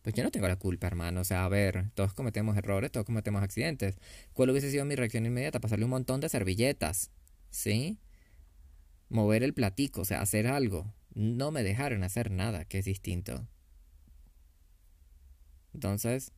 pues 0.03 0.15
yo 0.15 0.23
no 0.23 0.31
tengo 0.31 0.49
la 0.49 0.57
culpa, 0.57 0.87
hermano. 0.87 1.21
O 1.21 1.25
sea, 1.25 1.45
a 1.45 1.49
ver, 1.49 1.91
todos 1.95 2.15
cometemos 2.15 2.57
errores, 2.57 2.93
todos 2.93 3.05
cometemos 3.05 3.43
accidentes. 3.43 3.99
¿Cuál 4.33 4.51
hubiese 4.51 4.71
sido 4.71 4.85
mi 4.85 4.95
reacción 4.95 5.27
inmediata? 5.27 5.61
Pasarle 5.61 5.85
un 5.85 5.91
montón 5.91 6.21
de 6.21 6.29
servilletas, 6.29 7.11
¿sí? 7.51 7.99
Mover 9.09 9.43
el 9.43 9.55
platico, 9.55 10.03
o 10.03 10.05
sea, 10.05 10.21
hacer 10.21 10.47
algo. 10.47 10.95
No 11.15 11.51
me 11.51 11.63
dejaron 11.63 12.05
hacer 12.05 12.31
nada, 12.31 12.65
que 12.65 12.79
es 12.79 12.85
distinto. 12.85 13.49
Entonces, 15.75 16.33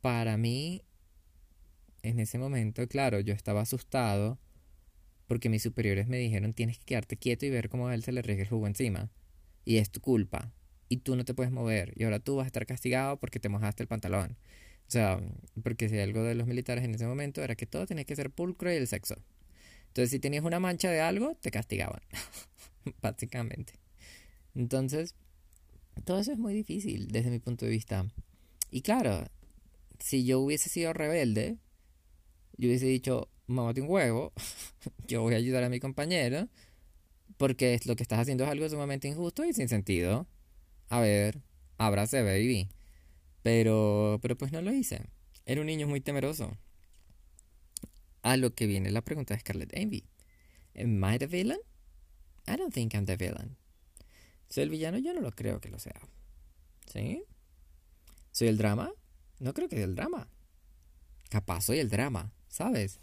para 0.00 0.36
mí, 0.36 0.82
en 2.02 2.20
ese 2.20 2.38
momento, 2.38 2.86
claro, 2.88 3.20
yo 3.20 3.34
estaba 3.34 3.60
asustado 3.60 4.38
porque 5.32 5.48
mis 5.48 5.62
superiores 5.62 6.08
me 6.08 6.18
dijeron 6.18 6.52
tienes 6.52 6.76
que 6.76 6.84
quedarte 6.84 7.16
quieto 7.16 7.46
y 7.46 7.48
ver 7.48 7.70
cómo 7.70 7.88
a 7.88 7.94
él 7.94 8.04
se 8.04 8.12
le 8.12 8.20
riega 8.20 8.42
el 8.42 8.50
jugo 8.50 8.66
encima. 8.66 9.08
Y 9.64 9.78
es 9.78 9.88
tu 9.88 10.02
culpa 10.02 10.52
y 10.90 10.98
tú 10.98 11.16
no 11.16 11.24
te 11.24 11.32
puedes 11.32 11.50
mover 11.50 11.94
y 11.96 12.04
ahora 12.04 12.18
tú 12.18 12.36
vas 12.36 12.44
a 12.44 12.48
estar 12.48 12.66
castigado 12.66 13.18
porque 13.18 13.40
te 13.40 13.48
mojaste 13.48 13.82
el 13.82 13.86
pantalón. 13.86 14.36
O 14.86 14.90
sea, 14.90 15.22
porque 15.62 15.88
si 15.88 15.98
algo 15.98 16.22
de 16.22 16.34
los 16.34 16.46
militares 16.46 16.84
en 16.84 16.94
ese 16.94 17.06
momento 17.06 17.42
era 17.42 17.54
que 17.54 17.64
todo 17.64 17.86
tenía 17.86 18.04
que 18.04 18.14
ser 18.14 18.30
pulcro 18.30 18.70
y 18.70 18.76
el 18.76 18.86
sexo. 18.86 19.14
Entonces, 19.86 20.10
si 20.10 20.18
tenías 20.18 20.44
una 20.44 20.60
mancha 20.60 20.90
de 20.90 21.00
algo, 21.00 21.34
te 21.40 21.50
castigaban, 21.50 22.02
básicamente. 23.00 23.72
Entonces, 24.54 25.14
todo 26.04 26.18
eso 26.18 26.32
es 26.32 26.38
muy 26.38 26.52
difícil 26.52 27.08
desde 27.08 27.30
mi 27.30 27.38
punto 27.38 27.64
de 27.64 27.70
vista. 27.70 28.06
Y 28.70 28.82
claro, 28.82 29.26
si 29.98 30.26
yo 30.26 30.40
hubiese 30.40 30.68
sido 30.68 30.92
rebelde, 30.92 31.56
yo 32.58 32.68
hubiese 32.68 32.84
dicho, 32.84 33.30
mamate 33.46 33.80
un 33.80 33.88
huevo, 33.90 34.32
yo 35.08 35.22
voy 35.22 35.34
a 35.34 35.38
ayudar 35.38 35.64
a 35.64 35.68
mi 35.68 35.80
compañero, 35.80 36.48
porque 37.36 37.78
lo 37.84 37.96
que 37.96 38.02
estás 38.02 38.20
haciendo 38.20 38.44
es 38.44 38.50
algo 38.50 38.68
sumamente 38.68 39.08
injusto 39.08 39.44
y 39.44 39.52
sin 39.52 39.68
sentido 39.68 40.26
a 40.92 41.00
ver, 41.00 41.40
abrace 41.78 42.22
baby. 42.22 42.68
Pero, 43.42 44.18
pero 44.20 44.36
pues 44.36 44.52
no 44.52 44.60
lo 44.60 44.74
hice. 44.74 45.06
Era 45.46 45.62
un 45.62 45.66
niño 45.66 45.88
muy 45.88 46.02
temeroso. 46.02 46.58
A 48.20 48.36
lo 48.36 48.54
que 48.54 48.66
viene 48.66 48.90
la 48.90 49.00
pregunta 49.00 49.32
de 49.32 49.40
Scarlett 49.40 49.72
Envy. 49.72 50.04
¿Am 50.76 51.02
I 51.02 51.18
the 51.18 51.26
villain? 51.26 51.60
I 52.46 52.56
don't 52.58 52.74
think 52.74 52.92
I'm 52.92 53.06
the 53.06 53.16
villain. 53.16 53.56
¿Soy 54.50 54.64
el 54.64 54.68
villano? 54.68 54.98
Yo 54.98 55.14
no 55.14 55.22
lo 55.22 55.32
creo 55.32 55.62
que 55.62 55.70
lo 55.70 55.78
sea. 55.78 55.98
¿Sí? 56.92 57.24
¿Soy 58.32 58.48
el 58.48 58.58
drama? 58.58 58.92
No 59.38 59.54
creo 59.54 59.66
que 59.66 59.76
sea 59.76 59.86
el 59.86 59.94
drama. 59.94 60.28
Capaz 61.30 61.62
soy 61.62 61.78
el 61.78 61.88
drama, 61.88 62.34
¿sabes? 62.48 63.00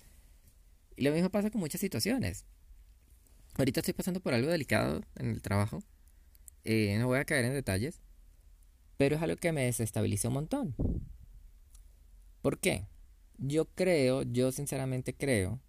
Y 1.00 1.04
lo 1.04 1.14
mismo 1.14 1.30
pasa 1.30 1.50
con 1.50 1.62
muchas 1.62 1.80
situaciones. 1.80 2.44
Ahorita 3.58 3.80
estoy 3.80 3.94
pasando 3.94 4.20
por 4.20 4.34
algo 4.34 4.52
delicado 4.52 5.00
en 5.16 5.30
el 5.30 5.42
trajo. 5.42 5.82
Eh, 6.66 6.98
no 7.00 7.08
voy 7.08 7.20
a 7.20 7.24
caer 7.24 7.46
en 7.46 7.54
detalles, 7.54 8.02
pero 8.98 9.16
es 9.16 9.22
algo 9.22 9.38
que 9.38 9.54
me 9.54 9.64
desestabiliza 9.64 10.28
un 10.28 10.34
montón. 10.34 10.76
¿Por 12.42 12.60
qué? 12.60 12.86
Yo 13.38 13.64
creo, 13.76 14.24
yo 14.24 14.52
sinceramente 14.52 15.16
creo, 15.16 15.62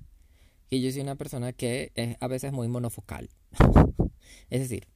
que 0.68 0.80
yo 0.80 0.90
soy 0.90 1.02
una 1.02 1.14
persona 1.14 1.52
que 1.52 1.92
es 1.94 2.16
a 2.18 2.26
veces 2.26 2.50
muy 2.50 2.66
monofocal. 2.66 3.30
es 4.50 4.60
decir, 4.60 4.88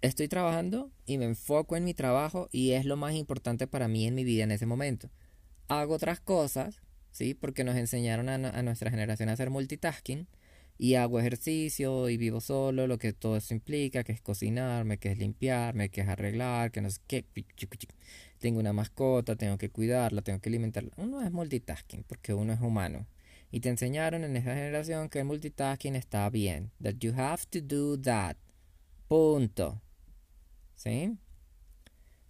estoy 0.00 0.28
trabajando 0.28 0.90
y 1.04 1.18
me 1.18 1.26
enfoco 1.26 1.76
en 1.76 1.84
mi 1.84 1.92
trabajo 1.92 2.48
y 2.52 2.70
es 2.70 2.86
lo 2.86 2.96
más 2.96 3.12
importante 3.12 3.66
para 3.66 3.86
mí 3.86 4.06
en 4.06 4.14
mi 4.14 4.24
vida 4.24 4.44
en 4.44 4.52
ese 4.52 4.64
momento. 4.64 5.10
Hago 5.68 5.92
otras 5.92 6.20
cosas, 6.20 6.80
¿sí? 7.12 7.34
Porque 7.34 7.64
nos 7.64 7.76
enseñaron 7.76 8.28
a, 8.28 8.34
a 8.34 8.62
nuestra 8.62 8.90
generación 8.90 9.28
a 9.28 9.32
hacer 9.32 9.50
multitasking 9.50 10.26
y 10.78 10.94
hago 10.96 11.20
ejercicio 11.20 12.08
y 12.08 12.16
vivo 12.16 12.40
solo, 12.40 12.86
lo 12.86 12.98
que 12.98 13.12
todo 13.12 13.36
eso 13.36 13.54
implica, 13.54 14.02
que 14.02 14.12
es 14.12 14.20
cocinarme, 14.20 14.98
que 14.98 15.12
es 15.12 15.18
limpiarme, 15.18 15.90
que 15.90 16.00
es 16.00 16.08
arreglar, 16.08 16.72
que 16.72 16.80
no 16.80 16.90
sé 16.90 17.00
qué. 17.06 17.24
Tengo 18.38 18.58
una 18.58 18.72
mascota, 18.72 19.36
tengo 19.36 19.58
que 19.58 19.70
cuidarla, 19.70 20.22
tengo 20.22 20.40
que 20.40 20.48
alimentarla. 20.48 20.90
Uno 20.96 21.22
es 21.22 21.30
multitasking 21.30 22.02
porque 22.02 22.34
uno 22.34 22.52
es 22.52 22.60
humano. 22.60 23.06
Y 23.52 23.60
te 23.60 23.68
enseñaron 23.68 24.24
en 24.24 24.36
esa 24.36 24.54
generación 24.54 25.08
que 25.08 25.20
el 25.20 25.26
multitasking 25.26 25.94
está 25.94 26.28
bien. 26.30 26.72
That 26.82 26.94
you 26.94 27.12
have 27.16 27.44
to 27.50 27.60
do 27.60 28.00
that. 28.00 28.36
Punto. 29.06 29.80
¿Sí? 30.74 31.16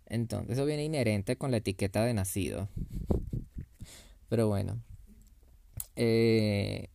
Entonces, 0.06 0.58
eso 0.58 0.66
viene 0.66 0.84
inherente 0.84 1.36
con 1.36 1.52
la 1.52 1.58
etiqueta 1.58 2.04
de 2.04 2.12
nacido. 2.12 2.68
Pero 4.32 4.48
bueno. 4.48 4.82
Eh, 5.94 6.88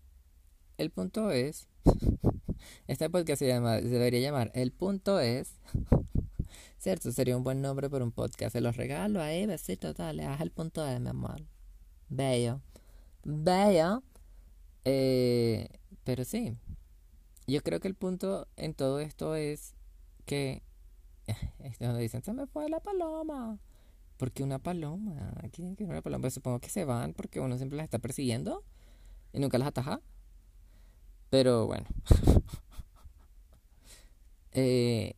el 0.80 0.90
punto 0.90 1.30
es. 1.30 1.68
Este 2.88 3.12
podcast 3.12 3.38
se, 3.38 3.46
debería 3.46 4.20
llamar 4.22 4.50
El 4.56 4.72
punto 4.72 5.20
es. 5.20 5.52
Cierto, 6.80 7.12
sería 7.12 7.38
un 7.38 7.44
buen 7.44 7.62
nombre 7.62 7.92
para 7.92 8.04
un 8.04 8.12
podcast. 8.12 8.54
Se 8.54 8.62
los 8.62 8.76
regalo 8.76 9.22
ahí, 9.22 9.46
besito, 9.46 9.94
dale, 9.94 10.26
haz 10.26 10.42
el 10.42 10.50
punto 10.50 10.84
de 10.84 11.00
mi 11.00 11.10
amor. 11.10 11.44
Bello. 12.10 12.60
Bello. 13.24 14.02
Eh, 14.84 15.70
pero 16.04 16.26
sí. 16.26 16.58
Yo 17.46 17.62
creo 17.62 17.80
que 17.80 17.88
el 17.88 17.94
punto 17.94 18.48
en 18.56 18.74
todo 18.74 19.00
esto 19.00 19.36
es 19.36 19.76
que. 20.26 20.64
Es 21.60 21.78
donde 21.78 22.02
dicen, 22.02 22.24
se 22.24 22.34
me 22.34 22.48
fue 22.48 22.68
la 22.68 22.80
paloma. 22.80 23.60
¿Por 24.18 24.32
qué 24.32 24.44
una 24.44 24.60
paloma? 24.60 25.32
¿Quién 25.52 25.76
tiene 25.76 25.76
que 25.76 25.84
una 25.84 26.02
paloma? 26.02 26.22
Pues 26.22 26.34
supongo 26.34 26.60
que 26.60 26.70
se 26.70 26.86
van 26.86 27.14
porque 27.14 27.40
uno 27.40 27.56
siempre 27.58 27.78
las 27.78 27.86
está 27.86 28.00
persiguiendo 28.00 28.64
y 29.32 29.40
nunca 29.40 29.58
las 29.58 29.70
ataja. 29.70 30.02
Pero 31.30 31.68
bueno. 31.68 31.86
Eh, 34.60 35.14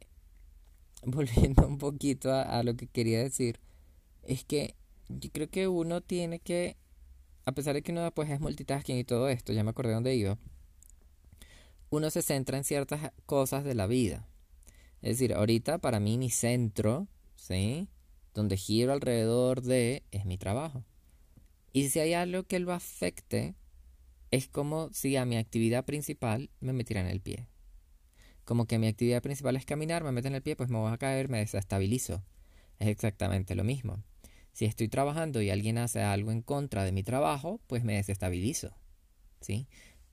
volviendo 1.06 1.66
un 1.66 1.78
poquito 1.78 2.34
a, 2.34 2.62
lo 2.64 2.76
que 2.76 2.88
quería 2.88 3.20
decir. 3.20 3.62
Es 4.24 4.44
que 4.44 4.76
yo 5.08 5.30
creo 5.32 5.50
que 5.50 5.70
uno 5.70 6.02
tiene 6.02 6.40
que. 6.40 6.76
A 7.46 7.54
pesar 7.54 7.74
de 7.74 7.82
que 7.82 7.94
uno 7.94 8.04
después 8.04 8.30
es 8.30 8.42
multitasking 8.42 8.98
y 8.98 9.06
todo 9.06 9.30
esto, 9.30 9.54
ya 9.54 9.64
me 9.64 9.70
acordé 9.70 9.94
dónde 9.94 10.14
iba. 10.14 10.38
Uno 11.90 12.10
se 12.10 12.22
centra 12.22 12.58
en 12.58 12.66
ciertas 12.66 13.14
cosas 13.26 13.64
de 13.64 13.76
la 13.76 13.88
vida. 13.88 14.28
Es 15.02 15.18
decir, 15.18 15.34
ahorita 15.34 15.78
para 15.78 16.02
mí 16.02 16.18
mi 16.18 16.30
centro, 16.30 17.08
¿sí? 17.36 17.88
Donde 18.40 18.56
giro 18.56 18.94
alrededor 18.94 19.62
de 19.62 20.04
es 20.12 20.24
mi 20.24 20.38
trabajo. 20.38 20.86
Y 21.74 21.90
si 21.90 22.00
hay 22.00 22.14
algo 22.14 22.44
que 22.44 22.60
lo 22.60 22.72
afecte, 22.72 23.54
es 24.32 24.48
como 24.48 24.90
si 24.94 25.18
a 25.18 25.26
mi 25.26 25.36
actividad 25.36 25.84
principal 25.84 26.50
me 26.62 26.72
metieran 26.72 27.08
el 27.08 27.20
pie. 27.20 27.50
Como 28.46 28.66
que 28.66 28.80
mi 28.80 28.88
actividad 28.88 29.22
principal 29.22 29.58
es 29.58 29.66
caminar, 29.66 30.06
me 30.06 30.14
meten 30.14 30.36
el 30.36 30.42
pie, 30.42 30.56
pues 30.56 30.70
me 30.70 30.78
voy 30.78 30.90
a 30.90 30.98
caer, 30.98 31.28
me 31.28 31.40
desestabilizo. 31.40 32.24
Es 32.80 32.88
exactamente 32.88 33.56
lo 33.56 33.66
mismo. 33.66 34.02
Si 34.54 34.64
estoy 34.64 34.88
trabajando 34.88 35.42
y 35.42 35.50
alguien 35.50 35.78
hace 35.78 36.02
algo 36.02 36.32
en 36.32 36.42
contra 36.42 36.86
de 36.86 36.94
mi 36.94 37.04
trabajo, 37.04 37.60
pues 37.68 37.84
me 37.84 37.96
desestabilizo. 37.96 38.74
¿Sí? 39.42 39.68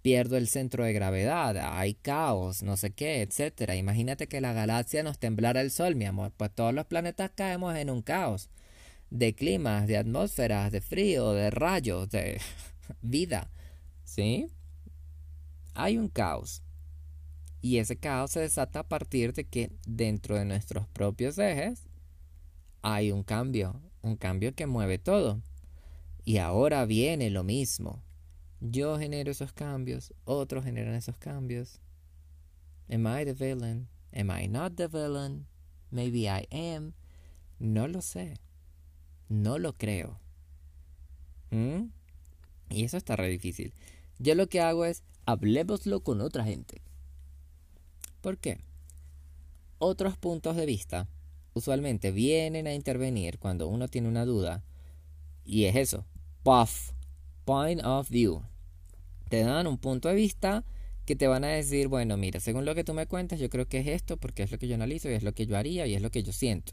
Pierdo 0.07 0.37
el 0.37 0.47
centro 0.47 0.85
de 0.85 0.93
gravedad, 0.93 1.57
hay 1.77 1.95
caos, 1.95 2.63
no 2.63 2.77
sé 2.77 2.93
qué, 2.93 3.23
etcétera. 3.23 3.75
Imagínate 3.75 4.29
que 4.29 4.41
la 4.41 4.53
galaxia 4.53 5.03
nos 5.03 5.19
temblara 5.19 5.61
el 5.61 5.73
sol, 5.73 5.97
mi 5.97 6.05
amor. 6.05 6.31
Pues 6.37 6.55
todos 6.55 6.73
los 6.73 6.87
planetas 6.87 7.33
caemos 7.35 7.75
en 7.75 7.91
un 7.91 8.03
caos 8.03 8.49
de 9.11 9.35
climas, 9.35 9.89
de 9.89 9.97
atmósferas, 9.97 10.71
de 10.71 10.81
frío, 10.81 11.33
de 11.33 11.51
rayos, 11.51 12.09
de 12.09 12.41
vida. 13.03 13.51
¿Sí? 14.05 14.47
Hay 15.75 15.99
un 15.99 16.09
caos. 16.09 16.63
Y 17.61 17.79
ese 17.79 17.97
caos 17.97 18.31
se 18.31 18.39
desata 18.39 18.79
a 18.79 18.89
partir 18.89 19.33
de 19.33 19.49
que 19.49 19.73
dentro 19.89 20.37
de 20.37 20.45
nuestros 20.45 20.87
propios 20.87 21.37
ejes 21.37 21.89
hay 22.81 23.11
un 23.11 23.25
cambio, 23.25 23.83
un 24.03 24.17
cambio 24.17 24.55
que 24.55 24.69
mueve 24.69 24.99
todo. 24.99 25.43
Y 26.25 26.39
ahora 26.39 26.85
viene 26.85 27.29
lo 27.29 27.43
mismo. 27.43 28.06
Yo 28.61 28.99
genero 28.99 29.31
esos 29.31 29.53
cambios, 29.53 30.15
otros 30.25 30.65
generan 30.65 30.95
esos 30.95 31.19
cambios. 31.19 31.81
Am 32.91 33.07
I 33.07 33.25
the 33.25 33.35
villain? 33.35 33.89
Am 34.13 34.31
I 34.31 34.49
not 34.49 34.77
the 34.77 34.89
villain? 34.89 35.47
Maybe 35.91 36.29
I 36.29 36.47
am. 36.51 36.95
No 37.59 37.87
lo 37.89 38.01
sé. 38.01 38.39
No 39.29 39.59
lo 39.59 39.75
creo. 39.75 40.21
¿Mm? 41.51 41.91
Y 42.71 42.85
eso 42.85 42.97
está 42.97 43.17
re 43.17 43.29
difícil. 43.29 43.75
Yo 44.19 44.35
lo 44.35 44.49
que 44.49 44.61
hago 44.61 44.85
es, 44.85 45.03
hablemoslo 45.27 46.01
con 46.01 46.21
otra 46.21 46.45
gente. 46.45 46.81
¿Por 48.21 48.39
qué? 48.39 48.61
Otros 49.79 50.17
puntos 50.17 50.57
de 50.57 50.67
vista 50.67 51.09
usualmente 51.53 52.11
vienen 52.11 52.67
a 52.67 52.75
intervenir 52.75 53.39
cuando 53.39 53.69
uno 53.69 53.89
tiene 53.89 54.09
una 54.09 54.25
duda. 54.25 54.65
Y 55.45 55.65
es 55.65 55.77
eso, 55.77 56.05
puff, 56.43 56.93
point 57.47 57.83
of 57.85 58.11
view. 58.11 58.43
Te 59.31 59.41
dan 59.41 59.67
un 59.67 59.79
punto 59.79 60.09
de 60.09 60.15
vista 60.15 60.65
que 61.07 61.17
te 61.17 61.29
van 61.29 61.45
a 61.45 61.49
decir, 61.49 61.89
bueno, 61.89 62.17
mira, 62.17 62.41
según 62.41 62.65
lo 62.65 62.75
que 62.75 62.85
tú 62.85 62.93
me 62.93 63.07
cuentas, 63.07 63.39
yo 63.39 63.49
creo 63.49 63.67
que 63.67 63.79
es 63.79 63.87
esto, 63.87 64.19
porque 64.19 64.43
es 64.43 64.51
lo 64.51 64.59
que 64.59 64.69
yo 64.69 64.75
analizo 64.75 65.09
y 65.09 65.15
es 65.15 65.23
lo 65.23 65.33
que 65.33 65.47
yo 65.47 65.57
haría 65.57 65.87
y 65.87 65.95
es 65.95 66.03
lo 66.03 66.11
que 66.11 66.23
yo 66.23 66.33
siento. 66.33 66.73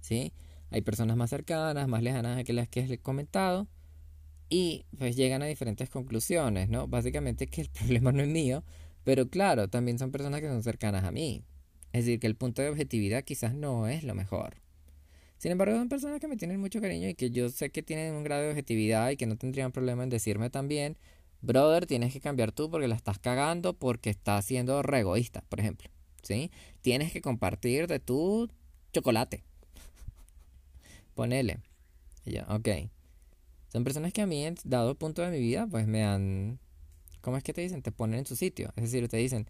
¿Sí? 0.00 0.32
Hay 0.70 0.82
personas 0.82 1.16
más 1.16 1.30
cercanas, 1.30 1.88
más 1.88 2.02
lejanas 2.02 2.42
que 2.44 2.52
las 2.52 2.68
que 2.68 2.80
he 2.80 2.98
comentado 2.98 3.68
y 4.48 4.84
pues 4.98 5.16
llegan 5.16 5.42
a 5.42 5.46
diferentes 5.46 5.88
conclusiones, 5.88 6.68
¿no? 6.68 6.88
Básicamente 6.88 7.46
que 7.46 7.62
el 7.62 7.68
problema 7.78 8.12
no 8.12 8.22
es 8.22 8.28
mío, 8.28 8.64
pero 9.04 9.28
claro, 9.28 9.68
también 9.68 9.98
son 9.98 10.10
personas 10.10 10.40
que 10.40 10.48
son 10.48 10.62
cercanas 10.62 11.04
a 11.04 11.12
mí. 11.12 11.44
Es 11.92 12.04
decir, 12.04 12.18
que 12.18 12.26
el 12.26 12.34
punto 12.34 12.60
de 12.60 12.70
objetividad 12.70 13.22
quizás 13.22 13.54
no 13.54 13.86
es 13.86 14.02
lo 14.02 14.16
mejor. 14.16 14.63
Sin 15.44 15.52
embargo, 15.52 15.76
son 15.76 15.90
personas 15.90 16.20
que 16.20 16.26
me 16.26 16.38
tienen 16.38 16.58
mucho 16.58 16.80
cariño 16.80 17.06
y 17.06 17.14
que 17.14 17.30
yo 17.30 17.50
sé 17.50 17.68
que 17.68 17.82
tienen 17.82 18.14
un 18.14 18.24
grado 18.24 18.44
de 18.44 18.48
objetividad 18.48 19.10
y 19.10 19.18
que 19.18 19.26
no 19.26 19.36
tendrían 19.36 19.72
problema 19.72 20.02
en 20.02 20.08
decirme 20.08 20.48
también, 20.48 20.96
brother, 21.42 21.84
tienes 21.84 22.14
que 22.14 22.20
cambiar 22.22 22.50
tú 22.50 22.70
porque 22.70 22.88
la 22.88 22.94
estás 22.94 23.18
cagando 23.18 23.74
porque 23.74 24.08
estás 24.08 24.46
siendo 24.46 24.82
re 24.82 25.00
egoísta, 25.00 25.44
por 25.50 25.60
ejemplo. 25.60 25.90
¿Sí? 26.22 26.50
Tienes 26.80 27.12
que 27.12 27.20
compartir 27.20 27.88
de 27.88 28.00
tu 28.00 28.48
chocolate. 28.94 29.44
Ponele. 31.14 31.58
ya, 32.24 32.46
ok. 32.48 32.88
Son 33.68 33.84
personas 33.84 34.14
que 34.14 34.22
a 34.22 34.26
mí, 34.26 34.46
en 34.46 34.54
dado 34.64 34.94
punto 34.94 35.20
de 35.20 35.30
mi 35.30 35.40
vida, 35.40 35.66
pues 35.70 35.86
me 35.86 36.04
han. 36.04 36.58
¿Cómo 37.20 37.36
es 37.36 37.42
que 37.42 37.52
te 37.52 37.60
dicen? 37.60 37.82
Te 37.82 37.92
ponen 37.92 38.20
en 38.20 38.26
su 38.26 38.34
sitio. 38.34 38.72
Es 38.76 38.84
decir, 38.84 39.06
te 39.08 39.18
dicen, 39.18 39.46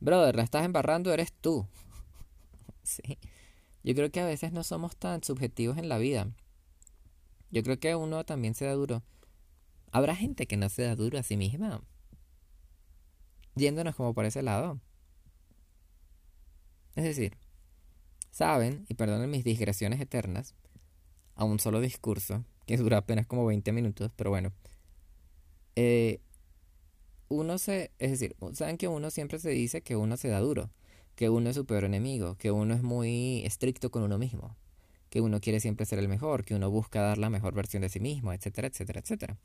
brother, 0.00 0.34
la 0.34 0.42
estás 0.42 0.64
embarrando, 0.64 1.12
eres 1.12 1.32
tú. 1.32 1.68
sí. 2.82 3.16
Yo 3.86 3.94
creo 3.94 4.10
que 4.10 4.18
a 4.18 4.26
veces 4.26 4.50
no 4.50 4.64
somos 4.64 4.96
tan 4.96 5.22
subjetivos 5.22 5.78
en 5.78 5.88
la 5.88 5.96
vida. 5.96 6.28
Yo 7.52 7.62
creo 7.62 7.78
que 7.78 7.94
uno 7.94 8.24
también 8.26 8.56
se 8.56 8.64
da 8.64 8.72
duro. 8.72 9.04
Habrá 9.92 10.16
gente 10.16 10.48
que 10.48 10.56
no 10.56 10.68
se 10.68 10.82
da 10.82 10.96
duro 10.96 11.20
a 11.20 11.22
sí 11.22 11.36
misma. 11.36 11.80
Yéndonos 13.54 13.94
como 13.94 14.12
por 14.12 14.24
ese 14.24 14.42
lado. 14.42 14.80
Es 16.96 17.04
decir, 17.04 17.36
saben, 18.32 18.86
y 18.88 18.94
perdonen 18.94 19.30
mis 19.30 19.44
digresiones 19.44 20.00
eternas, 20.00 20.56
a 21.36 21.44
un 21.44 21.60
solo 21.60 21.80
discurso, 21.80 22.44
que 22.66 22.76
dura 22.78 22.96
apenas 22.96 23.28
como 23.28 23.46
20 23.46 23.70
minutos, 23.70 24.10
pero 24.16 24.30
bueno. 24.30 24.52
Eh, 25.76 26.20
uno 27.28 27.56
se, 27.58 27.92
es 28.00 28.10
decir, 28.10 28.34
saben 28.52 28.78
que 28.78 28.88
uno 28.88 29.12
siempre 29.12 29.38
se 29.38 29.50
dice 29.50 29.82
que 29.82 29.94
uno 29.94 30.16
se 30.16 30.26
da 30.26 30.40
duro, 30.40 30.70
que 31.16 31.30
uno 31.30 31.50
es 31.50 31.56
su 31.56 31.64
peor 31.64 31.84
enemigo, 31.84 32.36
que 32.36 32.50
uno 32.50 32.74
es 32.74 32.82
muy 32.82 33.42
estricto 33.44 33.90
con 33.90 34.02
uno 34.02 34.18
mismo, 34.18 34.54
que 35.08 35.22
uno 35.22 35.40
quiere 35.40 35.60
siempre 35.60 35.86
ser 35.86 35.98
el 35.98 36.08
mejor, 36.08 36.44
que 36.44 36.54
uno 36.54 36.70
busca 36.70 37.00
dar 37.00 37.18
la 37.18 37.30
mejor 37.30 37.54
versión 37.54 37.80
de 37.80 37.88
sí 37.88 38.00
mismo, 38.00 38.32
etcétera, 38.32 38.68
etcétera, 38.68 39.00
etcétera. 39.00 39.38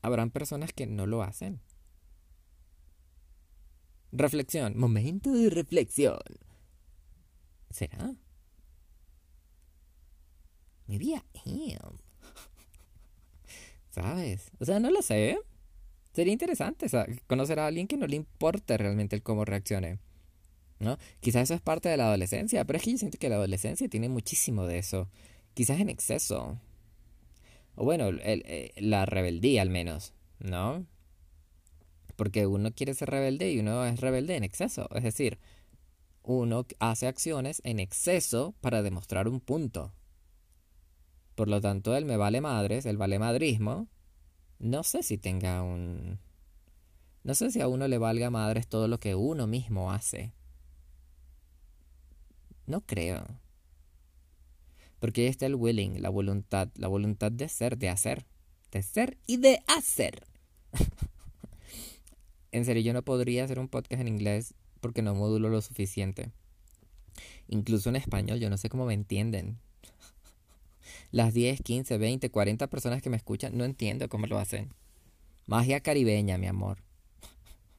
Habrán 0.00 0.30
personas 0.30 0.72
que 0.72 0.86
no 0.86 1.06
lo 1.06 1.22
hacen. 1.22 1.60
Reflexión, 4.12 4.78
momento 4.78 5.32
de 5.32 5.50
reflexión. 5.50 6.18
¿Será? 7.70 8.14
Maybe 10.86 11.20
I 11.44 11.76
am. 11.82 11.98
¿Sabes? 13.90 14.50
O 14.58 14.64
sea, 14.64 14.80
no 14.80 14.90
lo 14.90 15.02
sé. 15.02 15.38
Sería 16.12 16.32
interesante 16.32 16.86
conocer 17.26 17.58
a 17.58 17.66
alguien 17.66 17.88
que 17.88 17.96
no 17.96 18.06
le 18.06 18.16
importe 18.16 18.76
realmente 18.76 19.16
el 19.16 19.22
cómo 19.22 19.44
reaccione. 19.44 19.98
¿No? 20.78 20.98
Quizás 21.20 21.44
eso 21.44 21.54
es 21.54 21.60
parte 21.60 21.88
de 21.88 21.96
la 21.96 22.08
adolescencia, 22.08 22.64
pero 22.64 22.76
es 22.76 22.82
que 22.82 22.92
yo 22.92 22.98
siento 22.98 23.18
que 23.18 23.28
la 23.28 23.36
adolescencia 23.36 23.88
tiene 23.88 24.08
muchísimo 24.08 24.66
de 24.66 24.78
eso. 24.78 25.08
Quizás 25.54 25.80
en 25.80 25.88
exceso. 25.88 26.58
O 27.76 27.84
bueno, 27.84 28.10
eh, 28.10 28.72
la 28.76 29.06
rebeldía 29.06 29.62
al 29.62 29.70
menos, 29.70 30.14
¿no? 30.38 30.86
Porque 32.16 32.46
uno 32.46 32.72
quiere 32.72 32.94
ser 32.94 33.10
rebelde 33.10 33.52
y 33.52 33.60
uno 33.60 33.84
es 33.86 34.00
rebelde 34.00 34.36
en 34.36 34.44
exceso. 34.44 34.88
Es 34.94 35.02
decir, 35.02 35.38
uno 36.22 36.66
hace 36.78 37.06
acciones 37.06 37.60
en 37.64 37.80
exceso 37.80 38.54
para 38.60 38.82
demostrar 38.82 39.28
un 39.28 39.40
punto. 39.40 39.92
Por 41.34 41.48
lo 41.48 41.60
tanto, 41.60 41.96
el 41.96 42.04
me 42.04 42.16
vale 42.16 42.40
madres, 42.40 42.86
el 42.86 42.96
vale 42.96 43.18
madrismo, 43.18 43.88
no 44.58 44.82
sé 44.82 45.02
si 45.02 45.18
tenga 45.18 45.62
un... 45.62 46.18
No 47.24 47.34
sé 47.34 47.50
si 47.50 47.60
a 47.60 47.68
uno 47.68 47.88
le 47.88 47.98
valga 47.98 48.30
madres 48.30 48.68
todo 48.68 48.86
lo 48.86 48.98
que 48.98 49.14
uno 49.14 49.46
mismo 49.46 49.92
hace. 49.92 50.32
No 52.66 52.80
creo. 52.80 53.26
Porque 54.98 55.22
ahí 55.22 55.26
está 55.26 55.46
el 55.46 55.54
willing, 55.54 56.00
la 56.00 56.08
voluntad, 56.08 56.68
la 56.76 56.88
voluntad 56.88 57.30
de 57.30 57.48
ser, 57.48 57.76
de 57.76 57.90
hacer. 57.90 58.24
De 58.70 58.82
ser 58.82 59.18
y 59.26 59.36
de 59.36 59.62
hacer. 59.66 60.26
en 62.52 62.64
serio, 62.64 62.82
yo 62.82 62.92
no 62.94 63.02
podría 63.02 63.44
hacer 63.44 63.58
un 63.58 63.68
podcast 63.68 64.00
en 64.00 64.08
inglés 64.08 64.54
porque 64.80 65.02
no 65.02 65.14
modulo 65.14 65.50
lo 65.50 65.60
suficiente. 65.60 66.32
Incluso 67.48 67.90
en 67.90 67.96
español, 67.96 68.40
yo 68.40 68.48
no 68.48 68.56
sé 68.56 68.68
cómo 68.68 68.86
me 68.86 68.94
entienden 68.94 69.58
las 71.10 71.34
10, 71.34 71.60
15, 71.60 71.98
20, 71.98 72.30
40 72.30 72.66
personas 72.68 73.02
que 73.02 73.10
me 73.10 73.16
escuchan, 73.16 73.56
no 73.56 73.64
entiendo 73.64 74.08
cómo 74.08 74.26
lo 74.26 74.38
hacen. 74.38 74.70
Magia 75.46 75.80
caribeña, 75.80 76.38
mi 76.38 76.46
amor. 76.46 76.78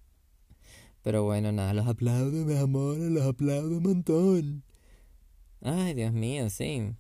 Pero 1.02 1.24
bueno, 1.24 1.52
nada, 1.52 1.74
los 1.74 1.88
aplaudo, 1.88 2.46
mi 2.46 2.56
amor, 2.56 2.98
los 2.98 3.26
aplaudo 3.26 3.78
un 3.78 3.84
montón. 3.84 4.64
Ay, 5.68 5.96
Dios 5.96 6.14
mío, 6.14 6.48
sí. 6.52 6.94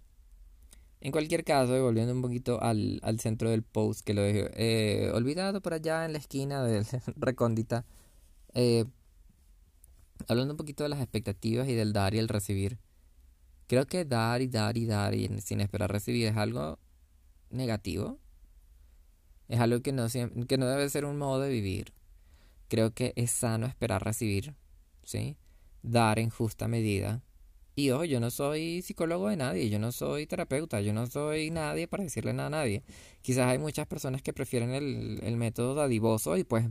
En 0.99 1.11
cualquier 1.11 1.43
caso, 1.43 1.79
volviendo 1.83 2.13
un 2.13 2.23
poquito 2.23 2.59
al, 2.63 2.99
centro 3.19 3.51
del 3.51 3.61
post 3.61 4.03
que 4.03 4.15
lo 4.15 4.23
dejé 4.23 4.49
eh, 4.55 5.11
olvidado 5.11 5.61
por 5.61 5.75
allá 5.75 6.03
en 6.03 6.13
la 6.13 6.17
esquina 6.17 6.63
del 6.63 6.83
recóndita, 7.15 7.85
eh, 8.55 8.85
hablando 10.27 10.55
un 10.55 10.57
poquito 10.57 10.81
de 10.81 10.89
las 10.89 10.99
expectativas 10.99 11.69
y 11.69 11.75
del 11.75 11.93
dar 11.93 12.15
y 12.15 12.17
el 12.17 12.27
recibir. 12.27 12.79
Creo 13.67 13.85
que 13.85 14.03
dar 14.03 14.41
y 14.41 14.47
dar 14.47 14.77
y 14.77 14.87
dar 14.87 15.13
y 15.13 15.27
sin 15.41 15.61
esperar 15.61 15.91
recibir 15.91 16.25
es 16.25 16.35
algo 16.35 16.79
negativo. 17.51 18.17
Es 19.47 19.59
algo 19.59 19.81
que 19.83 19.91
no, 19.91 20.07
que 20.47 20.57
no 20.57 20.65
debe 20.65 20.89
ser 20.89 21.05
un 21.05 21.19
modo 21.19 21.41
de 21.41 21.49
vivir. 21.49 21.93
Creo 22.67 22.95
que 22.95 23.13
es 23.15 23.29
sano 23.29 23.67
esperar 23.67 24.03
recibir, 24.03 24.55
¿sí? 25.03 25.37
Dar 25.83 26.17
en 26.17 26.31
justa 26.31 26.67
medida. 26.67 27.21
Y 27.75 27.89
ojo, 27.89 28.05
yo 28.05 28.19
no 28.21 28.31
soy 28.31 28.81
psicólogo 28.81 29.27
de 29.29 29.35
nadie, 29.35 29.69
yo 29.69 29.79
no 29.79 29.91
soy 29.91 30.27
terapeuta, 30.27 30.79
yo 30.79 30.93
no 30.93 31.07
soy 31.07 31.51
nadie 31.51 31.87
para 31.87 32.03
decirle 32.03 32.33
nada 32.33 32.47
a 32.47 32.51
nadie. 32.51 32.83
Quizás 33.21 33.47
hay 33.47 33.57
muchas 33.57 33.85
personas 33.85 34.21
que 34.21 34.31
prefieren 34.31 34.71
el, 34.71 35.19
el 35.23 35.35
método 35.35 35.75
dadivoso 35.75 36.37
y 36.37 36.45
pues 36.45 36.67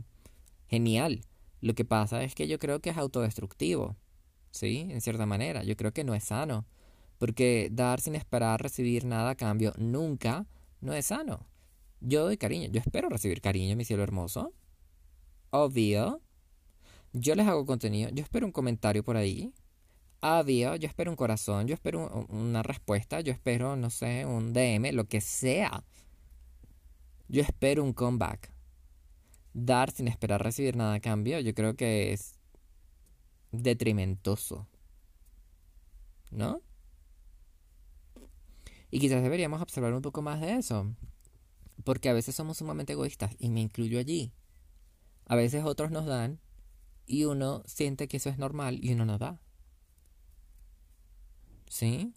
genial. 0.67 1.21
Lo 1.61 1.75
que 1.75 1.85
pasa 1.85 2.23
es 2.23 2.33
que 2.35 2.47
yo 2.47 2.59
creo 2.59 2.79
que 2.79 2.89
es 2.89 2.97
autodestructivo, 2.97 3.95
¿sí? 4.51 4.87
En 4.89 5.01
cierta 5.01 5.25
manera, 5.25 5.63
yo 5.63 5.75
creo 5.75 5.93
que 5.93 6.03
no 6.03 6.15
es 6.15 6.23
sano. 6.25 6.65
Porque 7.17 7.69
dar 7.71 8.01
sin 8.01 8.15
esperar 8.15 8.61
recibir 8.61 9.05
nada 9.05 9.31
a 9.31 9.35
cambio 9.35 9.73
nunca 9.77 10.47
no 10.81 10.93
es 10.93 11.07
sano. 11.07 11.47
Yo 12.01 12.23
doy 12.23 12.37
cariño, 12.37 12.69
yo 12.69 12.79
espero 12.79 13.09
recibir 13.09 13.41
cariño, 13.41 13.75
mi 13.75 13.85
cielo 13.85 14.03
hermoso. 14.03 14.53
Obvio. 15.51 16.21
Yo 17.13 17.35
les 17.35 17.47
hago 17.47 17.65
contenido, 17.65 18.09
yo 18.11 18.23
espero 18.23 18.45
un 18.45 18.51
comentario 18.51 19.03
por 19.03 19.17
ahí. 19.17 19.53
Obvio, 20.27 20.75
yo 20.75 20.87
espero 20.87 21.11
un 21.11 21.15
corazón, 21.15 21.67
yo 21.67 21.75
espero 21.75 22.25
una 22.29 22.63
respuesta, 22.63 23.21
yo 23.21 23.31
espero, 23.31 23.75
no 23.75 23.91
sé, 23.91 24.25
un 24.25 24.53
DM, 24.53 24.91
lo 24.91 25.05
que 25.05 25.21
sea. 25.21 25.83
Yo 27.27 27.43
espero 27.43 27.83
un 27.83 27.93
comeback. 27.93 28.51
Dar 29.53 29.91
sin 29.91 30.07
esperar 30.07 30.41
recibir 30.41 30.77
nada 30.77 30.95
a 30.95 30.99
cambio, 30.99 31.39
yo 31.41 31.53
creo 31.53 31.75
que 31.75 32.11
es 32.11 32.39
detrimentoso. 33.51 34.67
¿No? 36.31 36.59
Y 38.89 38.99
quizás 38.99 39.21
deberíamos 39.21 39.61
observar 39.61 39.93
un 39.93 40.01
poco 40.01 40.23
más 40.23 40.41
de 40.41 40.55
eso. 40.55 40.91
Porque 41.83 42.09
a 42.09 42.13
veces 42.13 42.33
somos 42.33 42.57
sumamente 42.57 42.93
egoístas 42.93 43.35
y 43.37 43.49
me 43.49 43.61
incluyo 43.61 43.99
allí. 43.99 44.31
A 45.27 45.35
veces 45.35 45.63
otros 45.65 45.91
nos 45.91 46.07
dan 46.07 46.39
y 47.05 47.25
uno 47.25 47.61
siente 47.67 48.07
que 48.07 48.17
eso 48.17 48.29
es 48.29 48.39
normal 48.39 48.79
y 48.83 48.91
uno 48.93 49.05
no 49.05 49.19
da. 49.19 49.44
¿Sí? 51.69 52.13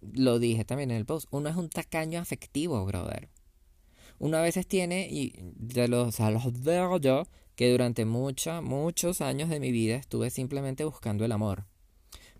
Lo 0.00 0.38
dije 0.38 0.64
también 0.64 0.90
en 0.90 0.96
el 0.96 1.06
post. 1.06 1.28
Uno 1.30 1.48
es 1.48 1.56
un 1.56 1.68
tacaño 1.68 2.20
afectivo, 2.20 2.84
brother. 2.84 3.28
Uno 4.18 4.36
a 4.36 4.42
veces 4.42 4.66
tiene, 4.66 5.08
y 5.10 5.32
de 5.56 5.88
los, 5.88 6.20
a 6.20 6.30
los 6.30 6.62
veo 6.62 6.98
yo, 6.98 7.24
que 7.56 7.70
durante 7.70 8.04
muchos, 8.04 8.62
muchos 8.62 9.20
años 9.20 9.48
de 9.48 9.60
mi 9.60 9.72
vida 9.72 9.96
estuve 9.96 10.30
simplemente 10.30 10.84
buscando 10.84 11.24
el 11.24 11.32
amor. 11.32 11.66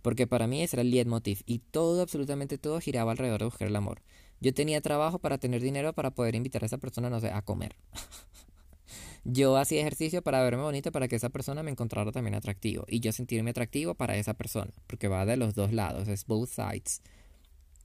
Porque 0.02 0.26
para 0.26 0.46
mí 0.46 0.62
ese 0.62 0.76
era 0.76 0.82
el 0.82 0.90
leitmotiv 0.90 1.42
y 1.46 1.58
todo, 1.58 2.02
absolutamente 2.02 2.58
todo 2.58 2.80
giraba 2.80 3.12
alrededor 3.12 3.40
de 3.40 3.44
buscar 3.46 3.68
el 3.68 3.76
amor. 3.76 4.02
Yo 4.40 4.54
tenía 4.54 4.80
trabajo 4.80 5.18
para 5.18 5.38
tener 5.38 5.60
dinero 5.60 5.92
para 5.92 6.10
poder 6.12 6.34
invitar 6.34 6.62
a 6.62 6.66
esa 6.66 6.78
persona, 6.78 7.10
no 7.10 7.20
sé, 7.20 7.30
a 7.30 7.42
comer. 7.42 7.76
yo 9.24 9.56
hacía 9.56 9.80
ejercicio 9.80 10.22
para 10.22 10.42
verme 10.42 10.62
bonito 10.62 10.92
para 10.92 11.08
que 11.08 11.16
esa 11.16 11.28
persona 11.28 11.62
me 11.62 11.70
encontrara 11.70 12.10
también 12.12 12.34
atractivo 12.34 12.84
y 12.88 13.00
yo 13.00 13.12
sentirme 13.12 13.50
atractivo 13.50 13.94
para 13.94 14.16
esa 14.16 14.34
persona, 14.34 14.72
porque 14.86 15.08
va 15.08 15.26
de 15.26 15.36
los 15.36 15.54
dos 15.54 15.72
lados, 15.72 16.08
es 16.08 16.26
both 16.26 16.48
sides. 16.48 17.02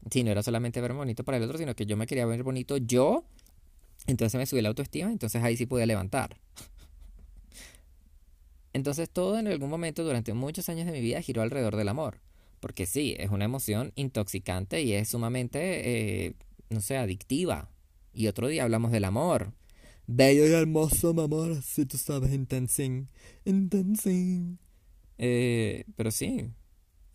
Si 0.09 0.23
no 0.23 0.31
era 0.31 0.43
solamente 0.43 0.81
verme 0.81 0.99
bonito 0.99 1.23
para 1.23 1.37
el 1.37 1.43
otro, 1.43 1.57
sino 1.57 1.75
que 1.75 1.85
yo 1.85 1.97
me 1.97 2.07
quería 2.07 2.25
ver 2.25 2.43
bonito 2.43 2.77
yo, 2.77 3.25
entonces 4.07 4.37
me 4.37 4.45
subí 4.45 4.61
la 4.61 4.69
autoestima, 4.69 5.11
entonces 5.11 5.43
ahí 5.43 5.57
sí 5.57 5.65
podía 5.65 5.85
levantar. 5.85 6.37
Entonces 8.73 9.09
todo 9.09 9.39
en 9.39 9.47
algún 9.47 9.69
momento 9.69 10.03
durante 10.03 10.33
muchos 10.33 10.67
años 10.67 10.85
de 10.85 10.91
mi 10.91 10.99
vida 10.99 11.21
giró 11.21 11.41
alrededor 11.41 11.77
del 11.77 11.87
amor. 11.87 12.19
Porque 12.59 12.85
sí, 12.85 13.15
es 13.17 13.29
una 13.29 13.45
emoción 13.45 13.93
intoxicante 13.95 14.81
y 14.81 14.91
es 14.91 15.07
sumamente, 15.07 16.25
eh, 16.25 16.33
no 16.69 16.81
sé, 16.81 16.97
adictiva. 16.97 17.69
Y 18.13 18.27
otro 18.27 18.49
día 18.49 18.63
hablamos 18.63 18.91
del 18.91 19.05
amor. 19.05 19.53
Bello 20.07 20.47
y 20.47 20.51
hermoso, 20.51 21.13
mi 21.13 21.23
amor, 21.23 21.61
si 21.63 21.85
tú 21.85 21.97
sabes, 21.97 22.31
intensing, 22.31 23.09
intensing. 23.43 24.59
Eh, 25.17 25.85
pero 25.95 26.11
sí, 26.11 26.51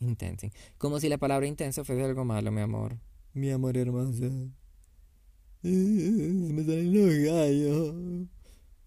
intensing. 0.01 0.53
Como 0.79 0.99
si 0.99 1.09
la 1.09 1.19
palabra 1.19 1.47
intenso 1.47 1.85
fuese 1.85 2.03
algo 2.05 2.25
malo, 2.25 2.51
mi 2.51 2.61
amor. 2.61 2.99
Mi 3.33 3.51
amor 3.51 3.77
hermoso. 3.77 4.51
me 5.63 6.65
salen 6.65 6.93
los 6.93 7.15
gallos. 7.33 7.95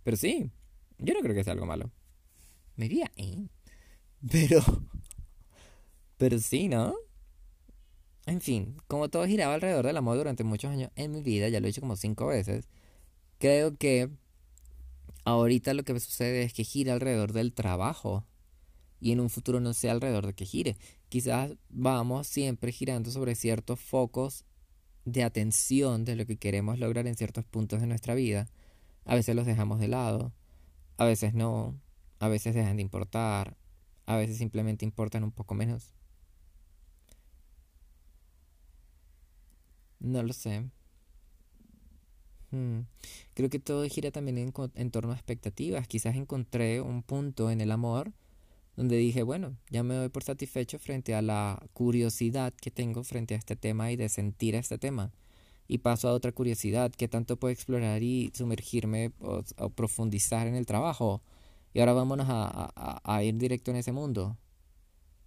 Pero 0.04 0.18
sí, 0.18 0.52
yo 0.98 1.13
no 1.13 1.22
creo 1.22 1.36
que 1.36 1.44
sea 1.44 1.54
algo 1.54 1.66
malo. 1.66 1.92
Me 2.76 2.89
vi 2.89 3.04
ahí. 3.16 3.50
Pero. 4.32 4.62
Pero 6.18 6.39
sí, 6.39 6.68
¿no? 6.68 6.96
En 8.26 8.39
fin, 8.42 8.78
como 8.88 9.10
todo 9.10 9.26
giraba 9.28 9.54
alrededor 9.54 9.86
del 9.86 9.98
amor 9.98 10.18
durante 10.18 10.44
muchos 10.44 10.72
años 10.72 10.92
en 10.96 11.12
mi 11.12 11.22
vida, 11.22 11.50
ya 11.50 11.60
lo 11.60 11.66
he 11.68 11.70
dicho 11.70 11.82
como 11.82 11.98
cinco 11.98 12.28
veces, 12.28 12.70
creo 13.43 13.75
que 13.75 14.10
ahorita 15.25 15.73
lo 15.73 15.84
que 15.84 15.99
sucede 15.99 16.43
es 16.43 16.53
que 16.53 16.63
gira 16.63 16.93
alrededor 16.93 17.34
del 17.34 17.51
trabajo 17.51 18.25
y 19.01 19.12
en 19.12 19.19
un 19.19 19.29
futuro 19.29 19.60
no 19.60 19.73
sea 19.73 19.91
alrededor 19.91 20.25
de 20.25 20.34
que 20.34 20.45
gire. 20.45 20.77
Quizás 21.10 21.51
vamos 21.67 22.25
siempre 22.25 22.71
girando 22.71 23.12
sobre 23.12 23.36
ciertos 23.36 23.82
focos 23.82 24.45
de 25.03 25.25
atención 25.25 26.06
de 26.06 26.15
lo 26.15 26.25
que 26.25 26.38
queremos 26.38 26.79
lograr 26.79 27.06
en 27.06 27.17
ciertos 27.17 27.43
puntos 27.43 27.82
de 27.82 27.88
nuestra 27.88 28.15
vida. 28.15 28.47
A 29.03 29.15
veces 29.15 29.36
los 29.36 29.45
dejamos 29.45 29.82
de 29.82 29.89
lado, 29.89 30.32
a 30.95 31.03
veces 31.03 31.34
no, 31.34 31.77
a 32.19 32.29
veces 32.29 32.56
dejan 32.56 32.77
de 32.77 32.82
importar, 32.82 33.58
a 34.06 34.15
veces 34.15 34.38
simplemente 34.38 34.86
importan 34.86 35.25
un 35.25 35.34
poco 35.34 35.53
menos. 35.53 35.93
No 39.99 40.23
lo 40.23 40.32
sé. 40.32 40.63
Hmm. 42.54 42.82
Creo 43.34 43.50
que 43.50 43.58
todo 43.60 43.84
gira 43.89 44.12
también 44.12 44.38
en, 44.76 44.92
torno 44.92 45.12
a 45.12 45.16
expectativas. 45.16 45.88
Quizás 45.88 46.16
encontré 46.16 46.82
un 46.82 47.02
punto 47.02 47.50
en 47.50 47.62
el 47.62 47.72
amor 47.72 48.13
donde 48.78 48.98
dije, 48.98 49.24
bueno, 49.24 49.58
ya 49.72 49.84
me 49.84 49.96
doy 49.96 50.10
por 50.10 50.24
satisfecho 50.24 50.78
frente 50.80 51.16
a 51.16 51.24
la 51.24 51.62
curiosidad 51.74 52.54
que 52.54 52.72
tengo 52.72 53.04
frente 53.04 53.34
a 53.36 53.38
este 53.38 53.56
tema 53.56 53.92
y 53.92 53.96
de 53.96 54.08
sentir 54.10 54.56
este 54.56 54.78
tema. 54.78 55.12
Y 55.68 55.80
paso 55.80 56.10
a 56.10 56.13
otra 56.13 56.32
curiosidad 56.32 56.92
que 56.92 57.08
tanto 57.08 57.38
puedo 57.38 57.52
explorar 57.52 58.04
y 58.04 58.32
sumergirme 58.36 59.12
o 59.20 59.70
profundizar 59.72 60.48
en 60.48 60.56
el 60.56 60.68
trabajo 60.68 61.24
y 61.74 61.80
ahora 61.80 61.94
vámonos 61.94 62.28
a, 62.30 63.24
ir 63.24 63.38
directo 63.38 63.72
en 63.72 63.78
ese 63.78 63.92
mundo. 63.92 64.38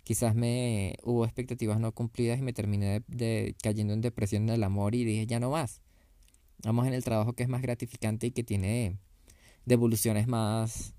Quizás 0.05 0.37
me 0.37 0.97
hubo 1.03 1.25
expectativas 1.25 1.81
no 1.81 1.93
cumplidas 1.93 2.39
y 2.39 2.43
me 2.43 2.53
terminé 2.53 3.03
de, 3.09 3.57
cayendo 3.63 3.93
en 3.95 4.01
depresión 4.01 4.45
en 4.45 4.51
el 4.51 4.63
amor 4.63 4.95
y 4.95 5.05
dije, 5.05 5.27
ya 5.27 5.41
no 5.41 5.51
más. 5.51 5.83
Vamos 6.63 6.87
en 6.87 6.95
el 6.95 7.05
trabajo 7.05 7.35
que 7.35 7.43
es 7.43 7.49
más 7.49 7.63
gratificante 7.63 8.29
y 8.29 8.31
que 8.33 8.43
tiene 8.43 8.99
devoluciones 9.65 10.27
más 10.27 10.95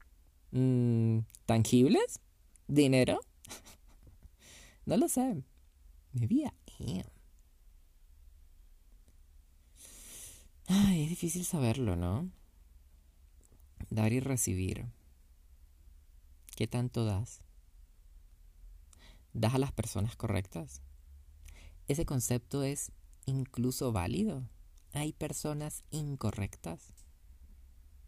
mm, 0.52 1.20
tangibles. 1.46 2.20
Dinero. 2.68 3.20
no 4.86 4.98
lo 4.98 5.08
sé. 5.08 5.44
Me 6.14 6.28
vi 6.28 6.44
Ay, 10.68 11.04
es 11.04 11.10
difícil 11.10 11.46
saberlo, 11.46 11.96
¿no? 11.96 12.30
Dar 13.90 14.12
y 14.12 14.20
recibir. 14.20 14.86
¿Qué 16.56 16.68
tanto 16.68 17.06
das? 17.06 17.42
¿Das 19.34 19.54
a 19.54 19.60
las 19.60 19.72
personas 19.72 20.16
correctas? 20.16 20.82
Ese 21.88 22.06
concepto 22.06 22.64
es 22.64 22.92
incluso 23.26 23.92
válido. 23.92 24.44
Hay 24.94 25.14
personas 25.14 25.84
incorrectas. 25.92 26.94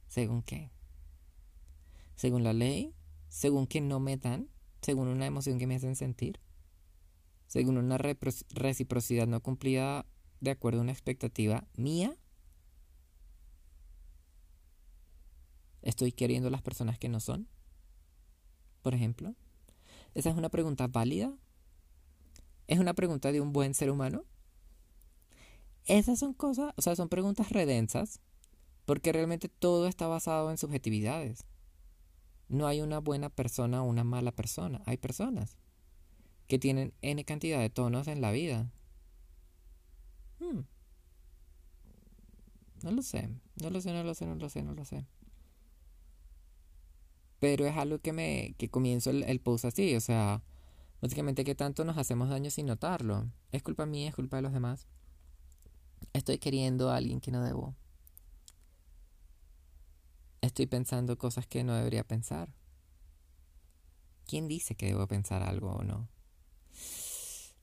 ¿Según 0.08 0.42
qué? 0.42 0.72
¿Según 2.16 2.44
la 2.44 2.54
ley? 2.54 2.96
¿Según 3.28 3.68
que 3.68 3.82
no 3.82 4.00
me 4.00 4.18
dan? 4.18 4.50
¿Según 4.82 5.08
una 5.08 5.26
emoción 5.26 5.60
que 5.60 5.68
me 5.68 5.76
hacen 5.76 5.96
sentir? 5.96 6.40
¿Según 7.48 7.78
una 7.78 7.98
reciprocidad 7.98 9.28
no 9.28 9.42
cumplida 9.42 10.06
de 10.40 10.52
acuerdo 10.52 10.80
a 10.80 10.84
una 10.84 10.92
expectativa 10.92 11.68
mía? 11.76 12.16
¿Estoy 15.82 16.12
queriendo 16.12 16.48
a 16.48 16.52
las 16.52 16.62
personas 16.62 17.00
que 17.00 17.10
no 17.10 17.20
son? 17.20 17.48
por 18.82 18.96
ejemplo? 18.96 19.36
¿Esa 20.14 20.30
es 20.30 20.36
una 20.36 20.50
pregunta 20.50 20.88
válida? 20.88 21.32
¿Es 22.68 22.80
una 22.80 22.94
pregunta 22.94 23.32
de 23.32 23.42
un 23.42 23.54
buen 23.54 23.74
ser 23.74 23.92
humano? 23.92 24.26
Esas 25.86 26.20
son 26.20 26.34
cosas, 26.34 26.74
o 26.78 26.82
sea, 26.82 26.96
son 26.96 27.10
preguntas 27.10 27.50
redensas, 27.50 28.22
porque 28.86 29.12
realmente 29.12 29.50
todo 29.50 29.88
está 29.88 30.08
basado 30.08 30.52
en 30.52 30.58
subjetividades. 30.58 31.46
No 32.48 32.68
hay 32.68 32.82
una 32.82 33.00
buena 33.00 33.30
persona 33.30 33.84
o 33.84 33.86
una 33.86 34.04
mala 34.04 34.32
persona, 34.32 34.82
hay 34.86 34.98
personas 34.98 35.58
que 36.48 36.60
tienen 36.60 36.94
N 37.02 37.24
cantidad 37.26 37.60
de 37.60 37.70
tonos 37.70 38.08
en 38.08 38.22
la 38.22 38.32
vida. 38.32 38.72
Hmm. 40.40 40.62
No 42.84 42.92
lo 42.92 43.02
sé, 43.02 43.30
no 43.62 43.70
lo 43.70 43.82
sé, 43.82 43.94
no 43.94 44.04
lo 44.04 44.14
sé, 44.16 44.26
no 44.26 44.36
lo 44.36 44.50
sé, 44.50 44.64
no 44.64 44.74
lo 44.74 44.86
sé 44.86 45.06
pero 47.40 47.66
es 47.66 47.76
algo 47.78 48.00
que 48.00 48.14
me 48.14 48.54
que 48.58 48.70
comienzo 48.70 49.10
el, 49.10 49.24
el 49.24 49.40
post 49.40 49.66
así, 49.66 49.96
o 49.96 50.02
sea, 50.02 50.44
básicamente 51.02 51.44
que 51.44 51.56
tanto 51.56 51.86
nos 51.86 51.98
hacemos 51.98 52.30
daño 52.30 52.52
sin 52.52 52.68
notarlo. 52.68 53.32
Es 53.52 53.64
culpa 53.64 53.86
mía, 53.86 54.10
es 54.10 54.16
culpa 54.16 54.38
de 54.38 54.44
los 54.44 54.54
demás. 54.54 54.88
Estoy 56.14 56.40
queriendo 56.40 56.90
a 56.90 56.98
alguien 56.98 57.22
que 57.22 57.32
no 57.32 57.44
debo. 57.44 57.76
Estoy 60.42 60.68
pensando 60.68 61.18
cosas 61.18 61.48
que 61.48 61.64
no 61.64 61.76
debería 61.76 62.04
pensar. 62.04 62.54
¿Quién 64.26 64.48
dice 64.48 64.76
que 64.76 64.88
debo 64.88 65.08
pensar 65.08 65.44
algo 65.44 65.72
o 65.72 65.84
no? 65.84 66.08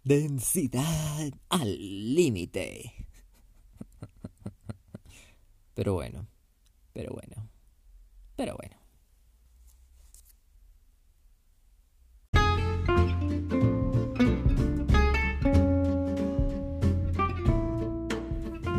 Densidad 0.05 1.33
al 1.49 2.15
límite. 2.15 2.93
Pero 5.75 5.93
bueno, 5.93 6.27
pero 6.95 7.13
bueno, 7.13 7.51
pero 8.35 8.57
bueno. 8.57 8.86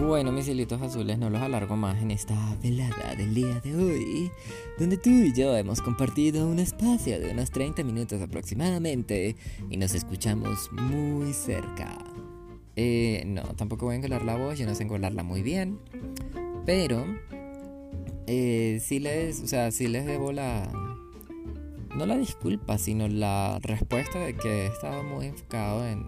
Bueno, 0.08 0.32
mis 0.32 0.48
hilitos 0.48 0.82
azules, 0.82 1.18
no 1.20 1.30
los 1.30 1.42
alargo 1.42 1.76
más 1.76 2.02
en 2.02 2.12
esta 2.12 2.34
velada 2.64 3.14
del 3.18 3.34
día 3.34 3.60
de 3.60 3.76
hoy, 3.76 4.32
donde 4.80 4.96
tú 4.96 5.10
y 5.10 5.34
yo 5.34 5.54
hemos 5.58 5.82
compartido 5.82 6.48
un 6.48 6.60
espacio 6.60 7.20
de 7.20 7.32
unos 7.32 7.52
30 7.52 7.84
minutos 7.84 8.22
aproximadamente 8.22 9.36
y 9.70 9.76
nos 9.76 9.94
escuchamos 9.94 10.72
muy 10.72 11.34
cerca. 11.34 11.98
Eh, 12.78 13.26
no, 13.28 13.42
tampoco 13.56 13.88
voy 13.88 13.96
a 13.96 13.98
engolar 13.98 14.24
la 14.24 14.38
voz, 14.38 14.58
yo 14.58 14.66
no 14.66 14.76
sé 14.76 14.84
engolarla 14.84 15.24
muy 15.24 15.44
bien, 15.44 15.78
pero 16.66 17.06
eh, 18.28 18.80
sí 18.82 19.00
les, 19.00 19.42
o 19.42 19.48
sea, 19.48 19.72
sí 19.72 19.90
les 19.90 20.06
debo 20.06 20.32
la, 20.32 20.72
no 21.98 22.06
la 22.06 22.18
disculpa, 22.18 22.78
sino 22.78 23.10
la 23.10 23.60
respuesta 23.62 24.20
de 24.20 24.38
que 24.38 24.64
he 24.64 24.68
estado 24.68 25.04
muy 25.04 25.26
enfocado 25.26 25.86
en, 25.86 26.08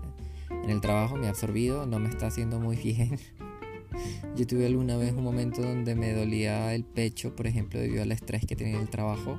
en 0.52 0.70
el 0.70 0.80
trabajo, 0.80 1.18
me 1.18 1.28
ha 1.28 1.32
absorbido, 1.32 1.86
no 1.86 2.00
me 2.00 2.08
está 2.08 2.28
haciendo 2.28 2.62
muy 2.62 2.76
bien. 2.82 3.20
Yo 4.36 4.48
tuve 4.48 4.65
alguna 4.65 4.98
vez 4.98 5.13
un 5.13 5.24
momento 5.24 5.62
donde 5.62 5.96
me 5.96 6.13
dolía 6.13 6.74
el 6.74 6.84
pecho, 6.84 7.36
por 7.36 7.48
ejemplo, 7.48 7.80
debido 7.80 8.04
al 8.04 8.12
estrés 8.12 8.46
que 8.46 8.56
tenía 8.56 8.76
en 8.76 8.82
el 8.82 8.89
trabajo. 8.89 9.38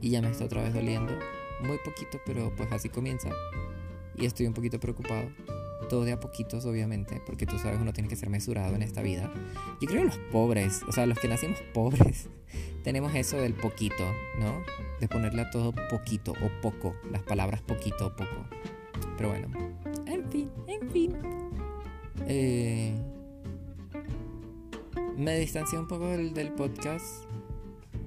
Y 0.00 0.10
ya 0.10 0.22
me 0.22 0.30
está 0.30 0.44
otra 0.44 0.62
vez 0.62 0.74
doliendo. 0.74 1.12
Muy 1.62 1.78
poquito, 1.84 2.20
pero 2.26 2.54
pues 2.56 2.70
así 2.72 2.88
comienza. 2.88 3.30
Y 4.16 4.26
estoy 4.26 4.46
un 4.46 4.54
poquito 4.54 4.78
preocupado. 4.78 5.30
Todo 5.88 6.04
de 6.04 6.12
a 6.12 6.20
poquitos, 6.20 6.66
obviamente, 6.66 7.22
porque 7.24 7.46
tú 7.46 7.58
sabes, 7.58 7.80
uno 7.80 7.92
tiene 7.92 8.08
que 8.08 8.16
ser 8.16 8.28
mesurado 8.28 8.74
en 8.74 8.82
esta 8.82 9.00
vida. 9.00 9.32
Yo 9.80 9.88
creo 9.88 10.00
que 10.02 10.06
los 10.06 10.18
pobres, 10.30 10.82
o 10.86 10.92
sea, 10.92 11.06
los 11.06 11.18
que 11.18 11.28
nacimos 11.28 11.58
pobres, 11.74 12.28
tenemos 12.84 13.14
eso 13.14 13.38
del 13.38 13.54
poquito, 13.54 14.04
¿no? 14.38 14.62
De 15.00 15.08
ponerle 15.08 15.42
a 15.42 15.50
todo 15.50 15.72
poquito 15.88 16.32
o 16.32 16.60
poco, 16.60 16.94
las 17.10 17.22
palabras 17.22 17.62
poquito 17.62 18.08
o 18.08 18.16
poco. 18.16 18.46
Pero 19.16 19.30
bueno, 19.30 19.48
en 20.06 20.30
fin, 20.30 20.50
en 20.66 20.90
fin. 20.90 21.16
Eh, 22.26 22.94
me 25.18 25.36
distancié 25.38 25.78
un 25.78 25.88
poco 25.88 26.08
del, 26.08 26.32
del 26.32 26.52
podcast 26.52 27.24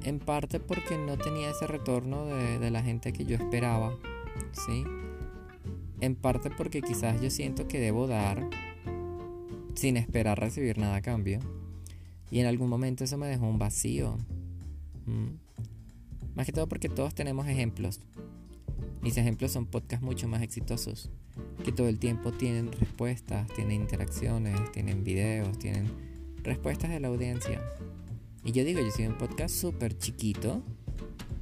en 0.03 0.19
parte 0.19 0.59
porque 0.59 0.97
no 0.97 1.17
tenía 1.17 1.51
ese 1.51 1.67
retorno 1.67 2.25
de, 2.25 2.71
la 2.71 2.81
gente 2.81 3.11
que 3.11 3.25
yo 3.25 3.35
esperaba, 3.35 3.97
¿sí? 4.53 4.83
En 5.99 6.15
parte 6.15 6.49
porque 6.49 6.81
quizás 6.81 7.21
yo 7.21 7.29
siento 7.29 7.67
que 7.67 7.79
debo 7.79 8.07
dar 8.07 8.49
sin 9.75 9.97
esperar 9.97 10.39
recibir 10.39 10.77
nada 10.77 10.95
a 10.95 11.01
cambio. 11.01 11.39
Y 12.31 12.39
en 12.39 12.47
algún 12.47 12.69
momento 12.69 13.03
eso 13.03 13.17
me 13.17 13.27
dejó 13.27 13.45
un 13.45 13.59
vacío. 13.59 14.17
Más 16.33 16.45
que 16.45 16.53
todo 16.53 16.67
porque 16.67 16.87
todos 16.89 17.13
tenemos 17.13 17.47
ejemplos. 17.47 17.99
Mis 19.01 19.17
ejemplos 19.17 19.51
son 19.51 19.65
podcasts 19.65 20.03
mucho 20.03 20.27
más 20.27 20.41
exitosos, 20.41 21.09
que 21.65 21.71
todo 21.71 21.89
el 21.89 21.99
tiempo 21.99 22.31
tienen 22.31 22.71
respuestas, 22.71 23.47
tienen 23.53 23.81
interacciones, 23.81 24.71
tienen 24.71 25.03
videos, 25.03 25.57
tienen 25.57 26.10
respuestas 26.43 26.89
de 26.89 26.99
la 26.99 27.07
audiencia. 27.07 27.61
Y 28.43 28.51
yo 28.51 28.63
digo, 28.63 28.81
yo 28.81 28.91
soy 28.91 29.07
un 29.07 29.17
podcast 29.17 29.55
súper 29.55 29.97
chiquito 29.97 30.63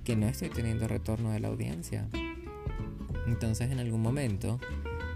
que 0.04 0.16
no 0.16 0.28
estoy 0.28 0.50
teniendo 0.50 0.88
retorno 0.88 1.32
de 1.32 1.40
la 1.40 1.48
audiencia. 1.48 2.08
Entonces 3.28 3.72
en 3.72 3.80
algún 3.80 4.02
momento 4.02 4.60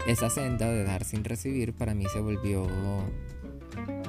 esa 0.06 0.30
senda 0.30 0.68
de 0.70 0.84
dar 0.84 1.04
sin 1.04 1.24
recibir 1.24 1.72
para 1.72 1.94
mí 1.94 2.04
se 2.12 2.20
volvió... 2.20 2.66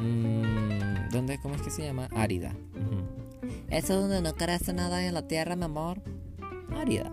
Mmm, 0.02 1.10
¿Dónde? 1.12 1.40
¿Cómo 1.40 1.56
es 1.56 1.62
que 1.62 1.70
se 1.70 1.84
llama? 1.84 2.10
Árida. 2.14 2.54
Eso 3.70 3.94
es 3.94 4.00
donde 4.00 4.22
no 4.22 4.36
crece 4.36 4.74
nada 4.74 5.06
en 5.06 5.14
la 5.14 5.28
tierra, 5.28 5.56
mi 5.56 5.64
amor. 5.64 6.02
Árida. 6.76 7.12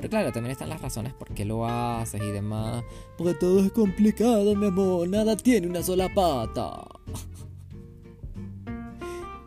Pero 0.00 0.08
claro, 0.08 0.32
también 0.32 0.52
están 0.52 0.70
las 0.70 0.80
razones 0.80 1.12
por 1.12 1.28
qué 1.34 1.44
lo 1.44 1.66
haces 1.66 2.22
y 2.22 2.30
demás. 2.30 2.82
Porque 3.18 3.34
todo 3.34 3.62
es 3.62 3.70
complicado, 3.70 4.56
mi 4.56 4.68
amor. 4.68 5.06
Nada 5.06 5.36
tiene 5.36 5.66
una 5.66 5.82
sola 5.82 6.08
pata. 6.14 6.86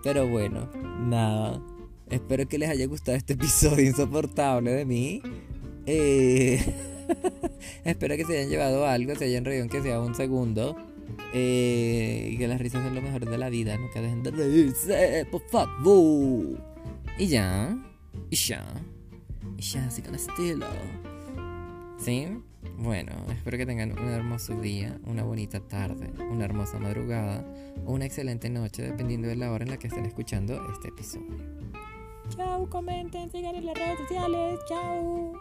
Pero 0.04 0.28
bueno, 0.28 0.70
nada. 1.00 1.60
Espero 2.08 2.48
que 2.48 2.60
les 2.60 2.70
haya 2.70 2.86
gustado 2.86 3.18
este 3.18 3.34
episodio 3.34 3.84
insoportable 3.84 4.74
de 4.74 4.86
mí. 4.86 5.24
Eh, 5.88 6.64
espero 7.84 8.16
que 8.16 8.24
se 8.24 8.38
hayan 8.38 8.52
llevado 8.52 8.86
algo, 8.86 9.16
se 9.16 9.26
hayan 9.26 9.46
reído 9.46 9.64
aunque 9.64 9.82
sea 9.82 10.00
un 10.02 10.14
segundo. 10.14 10.76
Eh, 11.34 12.30
y 12.32 12.38
que 12.38 12.48
las 12.48 12.62
risas 12.62 12.84
son 12.84 12.94
lo 12.94 13.02
mejor 13.02 13.28
de 13.28 13.40
la 13.40 13.50
vida. 13.50 13.76
Nunca 13.76 14.02
dejen 14.02 14.22
de 14.22 14.30
reírse, 14.30 15.28
por 15.32 15.42
favor. 15.50 16.62
Y 17.18 17.26
ya. 17.26 17.76
Y 18.30 18.36
ya. 18.36 18.64
Y 19.58 19.62
ya, 19.62 19.86
así 19.86 20.02
con 20.02 20.16
estilo. 20.16 20.68
¿Sí? 21.98 22.28
Bueno, 22.78 23.14
espero 23.30 23.58
que 23.58 23.66
tengan 23.66 23.98
un 23.98 24.10
hermoso 24.10 24.60
día, 24.60 25.00
una 25.06 25.24
bonita 25.24 25.60
tarde, 25.62 26.12
una 26.30 26.46
hermosa 26.46 26.80
madrugada 26.80 27.46
o 27.86 27.94
una 27.94 28.06
excelente 28.06 28.50
noche, 28.50 28.82
dependiendo 28.84 29.28
de 29.28 29.36
la 29.36 29.52
hora 29.52 29.64
en 29.64 29.72
la 29.72 29.78
que 29.78 29.88
estén 29.88 30.06
escuchando 30.06 30.60
este 30.72 30.90
episodio. 30.90 31.38
Chao, 32.36 32.70
comenten, 32.70 33.32
sigan 33.32 33.56
en 33.56 33.66
las 33.66 33.76
redes 33.76 34.00
sociales. 34.00 34.60
Chao. 34.68 35.34